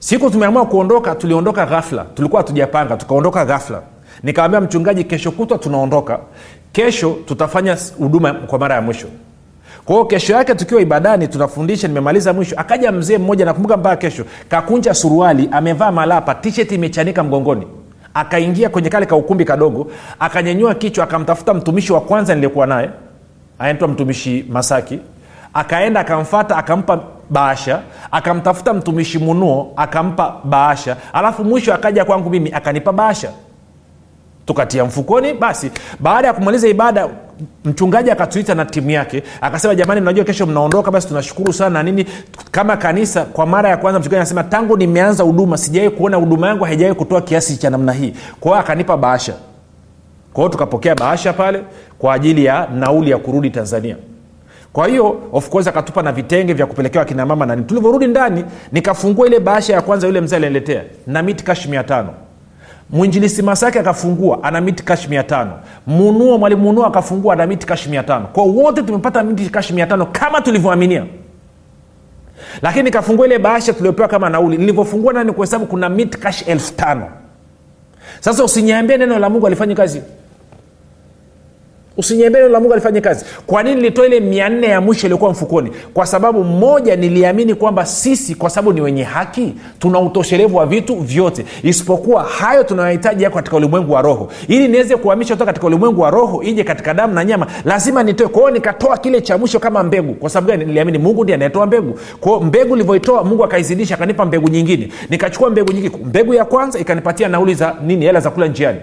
siku 0.00 0.30
tumeamua 0.30 0.66
kuondoka 0.66 1.14
tuliondoka 1.14 1.66
ghafla. 1.66 2.04
Tulikuwa 2.14 2.42
hatujapanga 2.42 2.96
tukaondoka 2.96 3.44
ghafla. 3.44 3.82
Nikawambia 4.22 4.60
mchungaji 4.60 5.04
kesho 5.04 5.30
kutwa 5.30 5.58
tunaondoka. 5.58 6.18
Kesho 6.72 7.16
tutafanya 7.26 7.76
huduma 7.98 8.32
kwa 8.32 8.58
mara 8.58 8.74
ya 8.74 8.80
mwisho. 8.80 9.06
Kwa 9.84 9.94
hiyo 9.94 10.04
kesho 10.04 10.32
yake 10.32 10.54
tukiwa 10.54 10.80
ibadani 10.80 11.28
tunafundisha 11.28 11.88
nimemaliza 11.88 12.32
mwisho. 12.32 12.54
Akaja 12.58 12.92
mzee 12.92 13.18
mmoja 13.18 13.44
nakumbuka 13.44 13.76
mpaka 13.76 13.96
kesho 13.96 14.24
kakunja 14.48 14.94
suruali 14.94 15.48
amevaa 15.52 15.90
malapa 15.92 16.34
tisheti 16.34 16.74
imechanika 16.74 17.22
mgongoni. 17.22 17.66
Akaingia 18.14 18.68
kwenye 18.68 18.88
kale 18.88 19.06
kaukumbi 19.06 19.44
kadogo 19.44 19.86
akanyanyua 20.20 20.74
kichwa 20.74 21.04
akamtafuta 21.04 21.54
mtumishi 21.54 21.92
wa 21.92 22.00
kwanza 22.00 22.34
niliyekuwa 22.34 22.66
naye. 22.66 22.90
Anaitwa 23.58 23.88
mtumishi 23.88 24.44
masaki. 24.50 24.98
Akaenda 25.54 26.00
akamfata 26.00 26.56
akampa 26.56 27.00
bahasha 27.30 27.80
akamtafuta 28.10 28.74
mtumishi 28.74 29.18
munuo 29.18 29.72
akampa 29.76 30.36
bahasha 30.44 30.96
alafu 31.12 31.44
mwisho 31.44 31.74
akaja 31.74 32.04
kwangu 32.04 32.30
mimi 32.30 32.52
akanipa 32.52 32.92
bahasha 32.92 33.30
tukatia 34.46 34.84
mfukoni 34.84 35.34
basi. 35.34 35.70
Baada 36.00 36.28
ya 36.28 36.34
kumaliza 36.34 36.68
ibada 36.68 37.08
mchungaji 37.64 38.10
akatuita 38.10 38.54
na 38.54 38.64
timu 38.64 38.90
yake. 38.90 39.22
Akasema 39.40 39.74
jamani 39.74 40.00
mnajua 40.00 40.24
kesho 40.24 40.46
mnaondoka 40.46 40.90
basi 40.90 41.08
tunashukuru 41.08 41.52
sana 41.52 41.70
na 41.70 41.82
nini? 41.82 42.06
Kama 42.50 42.76
kanisa 42.76 43.24
kwa 43.24 43.46
mara 43.46 43.68
ya 43.70 43.76
kwanza 43.76 43.98
mchungaji 44.00 44.16
anasema 44.20 44.44
tangu 44.44 44.76
nimeanza 44.76 45.24
huduma 45.24 45.56
sijawai 45.58 45.90
kuona 45.90 46.16
huduma 46.16 46.48
yangu 46.48 46.64
haijawai 46.64 46.94
kutoa 46.94 47.20
kiasi 47.20 47.56
cha 47.56 47.70
namna 47.70 47.92
hii. 47.92 48.14
Kwa 48.40 48.58
akanipa 48.58 48.96
bahasha 48.96 49.34
kwa 50.32 50.48
tukapokea 50.48 50.94
bahasha 50.94 51.32
pale 51.32 51.62
kwa 51.98 52.14
ajili 52.14 52.44
ya 52.44 52.68
nauli 52.74 53.10
ya 53.10 53.18
kurudi 53.18 53.50
tanzania 53.50 53.96
kwa 54.72 54.88
hiyo 54.88 55.20
of 55.32 55.48
course 55.48 55.66
akatupa 55.66 56.02
na 56.02 56.12
vitenge 56.12 56.52
vya 56.52 56.66
kupelekewa 56.66 57.04
kina 57.04 57.26
mama 57.26 57.46
nani 57.46 57.62
tulivyorudi 57.64 58.06
ndani 58.06 58.44
nikafungua 58.72 59.26
ile 59.26 59.40
bahasha 59.40 59.72
ya 59.72 59.82
kwanza 59.82 60.06
yule 60.06 60.20
mzee 60.20 60.36
aliniletea 60.36 60.82
na 61.06 61.22
miti 61.22 61.44
kashi 61.44 61.68
mia 61.68 61.84
tano. 61.84 62.08
Mwinjilisi 62.90 63.42
masake 63.42 63.78
akafungua 63.80 64.42
ana 64.44 64.60
miti 64.60 64.82
kashi 64.82 65.08
mia 65.08 65.22
tano. 65.22 65.52
Munuo 65.86 66.38
mwalimu 66.38 66.62
munuo 66.62 66.86
akafungua 66.86 67.34
ana 67.34 67.46
miti 67.46 67.66
kashi 67.66 67.88
mia 67.88 68.02
tano. 68.02 68.26
Kwa 68.32 68.44
wote 68.44 68.82
tumepata 68.82 69.22
miti 69.22 69.50
kashi 69.50 69.72
mia 69.72 69.86
tano 69.86 70.06
kama 70.06 70.40
tulivyoaminia. 70.40 71.04
Lakini 72.62 72.84
nikafungua 72.84 73.26
ile 73.26 73.38
bahasha 73.38 73.72
tuliopewa 73.72 74.08
kama 74.08 74.30
nauli. 74.30 74.56
Nilivyofungua 74.56 75.12
nani 75.12 75.32
kuhesabu 75.32 75.66
kuna 75.66 75.88
miti 75.88 76.18
kashi 76.18 76.44
elfu 76.44 76.72
tano. 76.74 77.08
Sasa 78.20 78.44
usiniambie 78.44 78.96
neno 78.96 79.18
la 79.18 79.30
mungu 79.30 79.46
alifanya 79.46 79.74
kazi 79.74 80.02
usiniambie 82.00 82.40
neno 82.40 82.52
la 82.52 82.60
mungu 82.60 82.72
alifanye 82.72 83.00
kazi. 83.00 83.24
Kwa 83.46 83.62
nini 83.62 83.76
nilitoa 83.76 84.06
ile 84.06 84.20
mia 84.20 84.48
nne 84.48 84.66
ya 84.66 84.80
mwisho 84.80 85.06
iliyokuwa 85.06 85.30
mfukoni? 85.30 85.70
Kwa 85.94 86.06
sababu 86.06 86.44
mmoja 86.44 86.96
niliamini 86.96 87.54
kwamba 87.54 87.86
sisi 87.86 88.34
kwa 88.34 88.50
sababu 88.50 88.72
ni 88.72 88.80
wenye 88.80 89.02
haki 89.02 89.54
tuna 89.78 90.00
utoshelevu 90.00 90.56
wa 90.56 90.66
vitu 90.66 90.96
vyote. 90.96 91.44
Isipokuwa 91.62 92.22
hayo 92.22 92.64
tunayohitaji 92.64 93.24
yako 93.24 93.36
katika 93.36 93.56
ulimwengu 93.56 93.92
wa 93.92 94.02
roho. 94.02 94.28
Ili 94.48 94.68
niweze 94.68 94.96
kuhamisha 94.96 95.34
kutoka 95.34 95.46
katika 95.46 95.66
ulimwengu 95.66 96.00
wa 96.00 96.10
roho 96.10 96.42
ije 96.42 96.64
katika 96.64 96.94
damu 96.94 97.14
na 97.14 97.24
nyama 97.24 97.46
lazima 97.64 98.02
nitoe. 98.02 98.28
Kwao 98.28 98.50
nikatoa 98.50 98.98
kile 98.98 99.20
cha 99.20 99.38
mwisho 99.38 99.58
kama 99.58 99.82
mbegu. 99.82 100.14
Kwa 100.14 100.30
sababu 100.30 100.48
gani? 100.48 100.64
Niliamini 100.64 100.98
mungu 100.98 101.22
ndiye 101.22 101.34
anayetoa 101.34 101.66
mbegu. 101.66 101.98
Kwao 102.20 102.40
mbegu 102.40 102.74
ilivyoitoa 102.74 103.24
mungu 103.24 103.44
akaizidisha 103.44 103.94
akanipa 103.94 104.24
mbegu 104.24 104.48
nyingine. 104.48 104.88
Nikachukua 105.10 105.50
mbegu 105.50 105.72
nyingine 105.72 105.96
mbegu 106.04 106.34
ya 106.34 106.44
kwanza 106.44 106.78
ikanipatia 106.78 107.28
nauli 107.28 107.54
za 107.54 107.74
nini? 107.86 108.04
Hela 108.04 108.20
za 108.20 108.30
kula 108.30 108.46
njiani. 108.46 108.78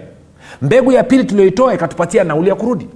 Mbegu 0.61 0.91
ya 0.91 1.03
pili 1.03 1.23
tulioitoa 1.23 1.73
ikatupatia 1.73 2.23
nauli 2.23 2.49
ya 2.49 2.55
kurudi 2.55 2.87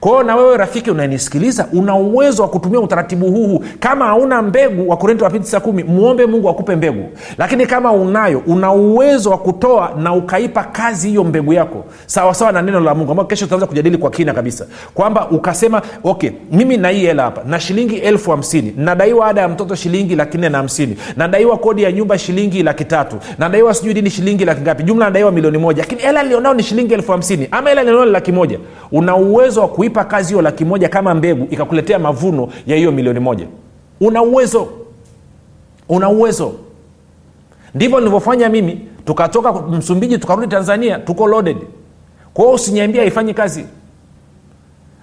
kwa 0.00 0.10
hiyo 0.10 0.22
na 0.22 0.36
wewe 0.36 0.56
rafiki 0.56 0.90
unanisikiliza 0.90 1.68
una 1.72 1.94
uwezo 1.94 2.42
wa 2.42 2.48
kutumia 2.48 2.80
utaratibu 2.80 3.26
huu 3.30 3.64
kama 3.80 4.04
hauna 4.06 4.42
mbegu 4.42 4.88
wa 4.88 4.96
korinto 4.96 5.24
wa 5.24 5.30
pili 5.30 5.44
kumi 5.60 5.82
mwombe 5.84 6.26
mungu 6.26 6.48
akupe 6.48 6.76
mbegu. 6.76 7.04
Lakini 7.38 7.66
kama 7.66 7.92
unayo 7.92 8.42
una 8.46 8.72
uwezo 8.72 9.30
wa 9.30 9.38
kutoa 9.38 9.92
na 9.98 10.12
ukaipa 10.14 10.64
kazi 10.64 11.08
hiyo 11.08 11.24
mbegu 11.24 11.52
yako. 11.52 11.84
Sawasawa 12.06 12.52
na 12.52 12.62
neno 12.62 12.80
la 12.80 12.94
mungu 12.94 13.10
ambao 13.10 13.26
kesho 13.26 13.44
tutaanza 13.44 13.66
kujadili 13.66 13.98
kwa 13.98 14.10
kina 14.10 14.32
kabisa. 14.34 14.66
Kwamba 14.94 15.30
ukasema 15.30 15.82
okay 16.04 16.30
mimi 16.52 16.76
na 16.76 16.88
hii 16.88 17.06
hela 17.06 17.22
hapa 17.22 17.42
na 17.46 17.60
shilingi 17.60 17.96
elfu 17.96 18.30
hamsini. 18.30 18.74
Nadaiwa 18.76 19.26
ada 19.26 19.40
ya 19.40 19.48
mtoto 19.48 19.74
shilingi 19.74 20.16
laki 20.16 20.38
nne 20.38 20.48
na 20.48 20.58
hamsini. 20.58 20.96
Nadaiwa 21.16 21.58
kodi 21.58 21.82
ya 21.82 21.92
nyumba 21.92 22.18
shilingi 22.18 22.62
laki 22.62 22.84
tatu. 22.84 23.16
Nadaiwa 23.38 23.74
sijui 23.74 23.94
dini 23.94 24.10
shilingi 24.10 24.44
laki 24.44 24.60
ngapi. 24.60 24.82
Jumla 24.82 25.04
nadaiwa 25.04 25.32
milioni 25.32 25.58
moja. 25.58 25.82
Lakini 25.82 26.00
hela 26.02 26.22
nilionao 26.22 26.54
ni 26.54 26.62
shilingi 26.62 26.94
elfu 26.94 27.12
hamsini. 27.12 27.48
Ama 27.50 27.68
hela 27.68 27.82
nilionao 27.82 28.06
ni 28.06 28.12
laki 28.12 28.32
moja. 28.32 28.58
Una 28.92 29.16
uwezo 29.16 29.60
wa 29.66 29.72
kuipa 29.72 30.04
kazi 30.04 30.28
hiyo 30.28 30.42
laki 30.42 30.64
moja 30.64 30.88
kama 30.88 31.14
mbegu 31.14 31.46
ikakuletea 31.50 31.98
mavuno 31.98 32.48
ya 32.66 32.76
hiyo 32.76 32.92
milioni 32.92 33.20
moja. 33.20 33.46
Una 34.00 34.22
uwezo. 34.22 34.68
Una 35.88 36.08
uwezo. 36.08 36.52
Ndivyo 37.74 37.98
nilivyofanya 37.98 38.48
mimi. 38.48 38.80
Tukatoka 39.04 39.52
msumbiji 39.52 40.18
tukarudi 40.18 40.46
tanzania 40.48 40.98
tuko 40.98 41.26
loaded. 41.26 41.56
Kwa 42.34 42.44
hiyo 42.44 42.54
usiniambia 42.54 43.00
haifanyi 43.02 43.34
kazi 43.34 43.64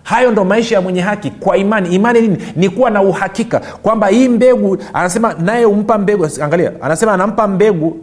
hayo 0.04 0.32
ndo 0.32 0.44
maisha 0.46 0.76
ya 0.76 0.82
mwenye 0.82 1.02
haki 1.02 1.32
kwa 1.32 1.58
imani. 1.58 1.96
Imani 1.96 2.22
nini? 2.22 2.38
Ni 2.56 2.70
kuwa 2.70 2.90
na 2.90 3.02
uhakika 3.02 3.60
kwamba 3.60 4.08
hii 4.08 4.28
mbegu 4.30 4.78
anasema 4.94 5.34
naye 5.34 5.66
umpa 5.66 5.98
mbegu 5.98 6.28
angalia 6.42 6.72
anasema 6.82 7.14
anampa 7.14 7.48
mbegu 7.48 7.98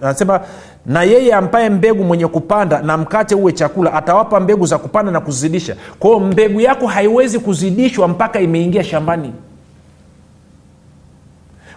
anasema 0.00 0.40
na 0.86 1.02
yeye 1.02 1.34
ampaye 1.34 1.70
mbegu 1.70 2.04
mwenye 2.04 2.26
kupanda 2.26 2.82
na 2.82 2.96
mkate 2.96 3.34
uwe 3.34 3.52
chakula 3.52 3.92
atawapa 3.94 4.40
mbegu 4.40 4.66
za 4.66 4.78
kupanda 4.78 5.12
na 5.12 5.20
kuzidisha. 5.20 5.76
Kwao 5.98 6.20
mbegu 6.20 6.60
yako 6.60 6.86
haiwezi 6.86 7.38
kuzidishwa 7.38 8.08
mpaka 8.08 8.40
imeingia 8.40 8.84
shambani. 8.84 9.32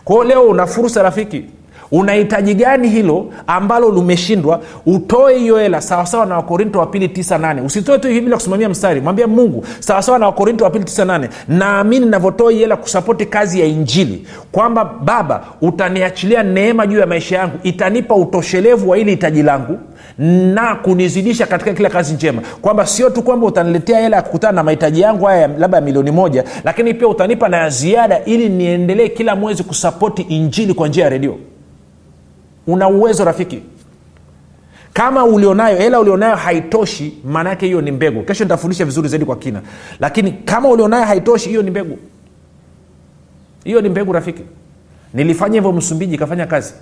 Kwao 0.04 0.24
leo 0.24 0.44
una 0.44 0.68
fursa 0.68 1.04
rafiki 1.04 1.46
unahitaji 1.92 2.54
gani 2.56 2.90
hilo 2.90 3.26
ambalo 3.48 3.90
lumeshindwa? 3.90 4.62
Utoe 4.86 5.38
hiyo 5.38 5.58
hela 5.58 5.82
sawasawa 5.82 6.26
na 6.26 6.36
wakorinto 6.36 6.80
wa 6.80 6.86
pili 6.86 7.08
98 7.08 7.66
usitoe 7.66 7.98
tu 8.00 8.08
hivi 8.08 8.22
bila 8.22 8.36
kusimamia 8.38 8.70
mstari. 8.70 9.02
Mwambie 9.02 9.26
mungu 9.26 9.66
sawasawa 9.80 10.20
na 10.20 10.26
wakorinto 10.26 10.64
wa 10.64 10.70
pili 10.70 10.86
98 10.86 11.28
naamini 11.48 12.06
navyotoa 12.06 12.52
hii 12.52 12.58
hela 12.60 12.76
kusapoti 12.76 13.26
kazi 13.26 13.60
ya 13.60 13.66
injili 13.66 14.28
kwamba 14.52 14.86
baba 15.04 15.44
utaniachilia 15.62 16.44
neema 16.44 16.88
juu 16.88 17.00
ya 17.00 17.06
maisha 17.08 17.38
yangu 17.38 17.58
itanipa 17.64 18.16
utoshelevu 18.16 18.90
wa 18.90 18.98
ili 18.98 19.12
hitaji 19.12 19.44
langu 19.44 19.80
na 20.54 20.76
kunizidisha 20.76 21.46
katika 21.46 21.74
kila 21.74 21.90
kazi 21.90 22.14
njema. 22.14 22.42
Kwamba 22.62 22.86
sio 22.86 23.10
tu 23.10 23.22
kwamba 23.22 23.48
utaniletea 23.48 24.00
hela 24.00 24.16
ya 24.16 24.22
kukutana 24.22 24.54
na 24.54 24.64
mahitaji 24.64 25.02
yangu 25.02 25.26
haya 25.26 25.48
labda 25.48 25.78
ya 25.78 25.84
milioni 25.84 26.12
moja 26.12 26.44
lakini 26.64 26.94
pia 26.94 27.08
utanipa 27.08 27.50
na 27.50 27.70
ziada 27.70 28.24
ili 28.26 28.50
niendelee 28.50 29.08
kila 29.10 29.36
mwezi 29.36 29.64
kusapoti 29.64 30.22
injili 30.22 30.74
kwa 30.74 30.88
njia 30.88 31.04
ya 31.04 31.10
redio 31.10 31.36
una 32.68 32.88
uwezo 32.88 33.24
rafiki. 33.26 33.62
Kama 34.94 35.26
ulionayo 35.26 35.78
hela 35.78 36.00
ulionayo 36.00 36.36
haitoshi 36.36 37.18
maana 37.26 37.50
yake 37.50 37.66
hiyo 37.66 37.82
ni 37.82 37.92
mbegu. 37.92 38.24
Kesho 38.24 38.44
nitafundisha 38.44 38.86
vizuri 38.86 39.08
zaidi 39.10 39.26
kwa 39.26 39.36
kina. 39.36 39.62
Lakini 40.00 40.32
kama 40.32 40.70
ulionayo 40.70 41.06
haitoshi 41.06 41.50
hiyo 41.50 41.62
ni 41.62 41.72
mbegu. 41.72 41.98
Hiyo 43.64 43.82
ni 43.82 43.90
mbegu 43.90 44.14
rafiki. 44.14 44.42
Nilifanya 45.14 45.56
hivyo 45.56 45.72
msumbiji 45.72 46.16
ikafanya 46.16 46.46
kazi. 46.46 46.74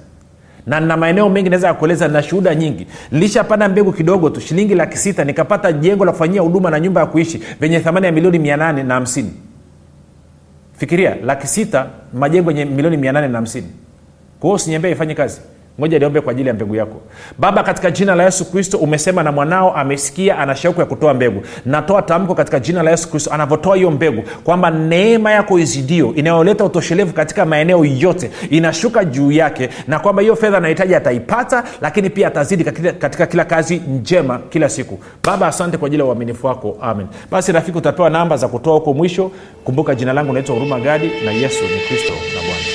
Na 0.68 0.80
na 0.80 0.98
maeneo 0.98 1.30
mengi 1.30 1.50
naweza 1.50 1.68
yakueleza 1.68 2.08
na 2.08 2.24
shuhuda 2.24 2.56
nyingi. 2.56 2.88
Nilishapanda 3.12 3.70
mbegu 3.70 3.94
kidogo 3.94 4.30
tu 4.30 4.42
shilingi 4.42 4.76
laki 4.76 4.98
sita 4.98 5.24
nikapata 5.24 5.72
jengo 5.72 6.06
la 6.06 6.12
kufanyia 6.12 6.42
huduma 6.42 6.70
na 6.70 6.80
nyumba 6.80 7.02
ya 7.02 7.08
kuishi 7.08 7.38
venye 7.60 7.80
thamani 7.80 8.06
ya 8.06 8.12
milioni 8.12 8.40
mia 8.40 8.58
nane 8.58 8.84
na 8.84 8.94
hamsini. 8.94 9.32
Fikiria 10.78 11.16
laki 11.16 11.48
sita 11.48 11.88
majengo 12.14 12.52
yenye 12.52 12.66
milioni 12.66 12.98
mia 12.98 13.12
nane 13.12 13.28
na 13.28 13.38
hamsini. 13.38 13.68
Kwa 14.40 14.48
hiyo 14.48 14.56
usiniambia 14.56 14.92
ifanye 14.92 15.16
kazi 15.16 15.42
moja 15.78 16.00
niombe 16.00 16.22
kwa 16.22 16.32
ajili 16.32 16.48
ya 16.48 16.54
mbegu 16.54 16.76
yako. 16.76 17.02
Baba 17.38 17.64
katika 17.64 17.92
jina 17.92 18.16
la 18.16 18.24
yesu 18.24 18.52
kristo 18.52 18.78
umesema 18.78 19.24
na 19.24 19.32
mwanao 19.32 19.76
amesikia 19.76 20.38
ana 20.38 20.56
shauku 20.56 20.80
ya 20.80 20.86
kutoa 20.86 21.14
mbegu. 21.14 21.42
Natoa 21.66 22.02
tamko 22.02 22.36
katika 22.36 22.60
jina 22.60 22.84
la 22.84 22.92
yesu 22.92 23.10
kristo 23.10 23.32
anavyotoa 23.34 23.76
hiyo 23.76 23.92
mbegu 23.92 24.24
kwamba 24.44 24.70
neema 24.72 25.32
yako 25.32 25.60
izidio 25.60 26.14
inayoleta 26.16 26.66
utoshelevu 26.66 27.14
katika 27.14 27.46
maeneo 27.46 27.86
yote 27.86 28.32
inashuka 28.50 29.06
juu 29.06 29.32
yake 29.32 29.70
na 29.88 30.00
kwamba 30.00 30.22
hiyo 30.22 30.36
fedha 30.36 30.58
anahitaji 30.58 30.96
ataipata 30.96 31.64
lakini 31.82 32.10
pia 32.10 32.28
atazidi 32.28 32.64
katika, 32.64 33.26
kila 33.28 33.46
kazi 33.46 33.76
njema 33.88 34.40
kila 34.50 34.70
siku. 34.70 35.00
Baba 35.24 35.48
asante 35.48 35.78
kwa 35.78 35.88
ajili 35.88 36.02
ya 36.02 36.06
uaminifu 36.08 36.48
wako. 36.48 36.78
Amen. 36.82 37.08
Basi 37.32 37.52
rafiki 37.52 37.78
utapewa 37.78 38.10
namba 38.10 38.38
za 38.38 38.48
kutoa 38.48 38.74
huko 38.74 38.94
mwisho. 38.94 39.32
Kumbuka 39.64 39.96
jina 39.96 40.14
langu 40.14 40.34
naitwa 40.34 40.56
huruma 40.56 40.80
gadi 40.80 41.12
na 41.26 41.32
yesu 41.32 41.64
ni 41.64 41.80
kristo 41.88 42.14
na 42.14 42.42
bwana 42.42 42.73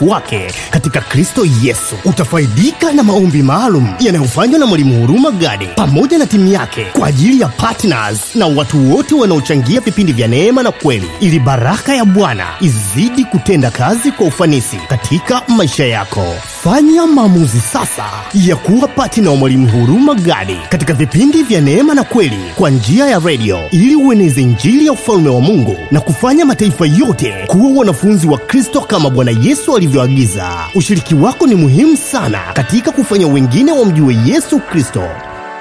wake. 0.00 0.52
Katika 0.70 1.00
kristo 1.00 1.46
yesu 1.62 1.94
utafaidika 2.04 2.92
na 2.92 3.02
maombi 3.02 3.42
maalum 3.42 3.88
yanayofanywa 4.00 4.58
na 4.58 4.66
mwalimu 4.66 5.00
huruma 5.00 5.30
gadi 5.30 5.66
pamoja 5.76 6.18
na 6.18 6.26
timu 6.26 6.52
yake 6.52 6.84
kwa 6.92 7.08
ajili 7.08 7.40
ya 7.40 7.48
partners 7.48 8.20
na 8.36 8.46
watu 8.46 8.94
wote 8.94 9.14
wanaochangia 9.14 9.80
vipindi 9.80 10.12
vya 10.12 10.28
neema 10.28 10.62
na 10.62 10.70
kweli 10.72 11.06
ili 11.20 11.38
baraka 11.40 11.94
ya 11.94 12.04
bwana 12.04 12.46
izidi 12.60 13.24
kutenda 13.24 13.70
kazi 13.70 14.12
kwa 14.12 14.26
ufanisi 14.26 14.76
katika 14.88 15.42
maisha 15.48 15.86
yako. 15.86 16.24
Fanya 16.64 17.06
maamuzi 17.06 17.60
sasa 17.60 18.04
ya 18.34 18.56
kuwa 18.56 18.88
patina 18.88 19.30
wa 19.30 19.36
mwalimu 19.36 19.68
huruma 19.68 20.14
gadi 20.14 20.56
katika 20.68 20.92
vipindi 20.94 21.42
vya 21.42 21.60
neema 21.60 21.94
na 21.94 22.04
kweli 22.04 22.38
kwa 22.54 22.70
njia 22.70 23.06
ya 23.06 23.18
redio 23.18 23.60
ili 23.70 23.96
ueneze 23.96 24.42
injili 24.42 24.86
ya 24.86 24.92
ufalme 24.92 25.28
wa 25.28 25.40
mungu 25.40 25.76
na 25.90 26.00
kufanya 26.00 26.44
mataifa 26.44 26.86
yote 26.86 27.34
kuwa 27.46 27.70
wanafunzi 27.78 28.26
wa 28.26 28.38
kristo 28.38 28.80
kama 28.80 29.10
bwana 29.10 29.30
yesu 29.42 29.71
alivyoagiza 29.76 30.48
ushiriki 30.74 31.14
wako 31.14 31.46
ni 31.46 31.54
muhimu 31.54 31.96
sana 31.96 32.38
katika 32.54 32.92
kufanya 32.92 33.26
wengine 33.26 33.72
wamjue 33.72 34.16
yesu 34.26 34.58
kristo. 34.58 35.02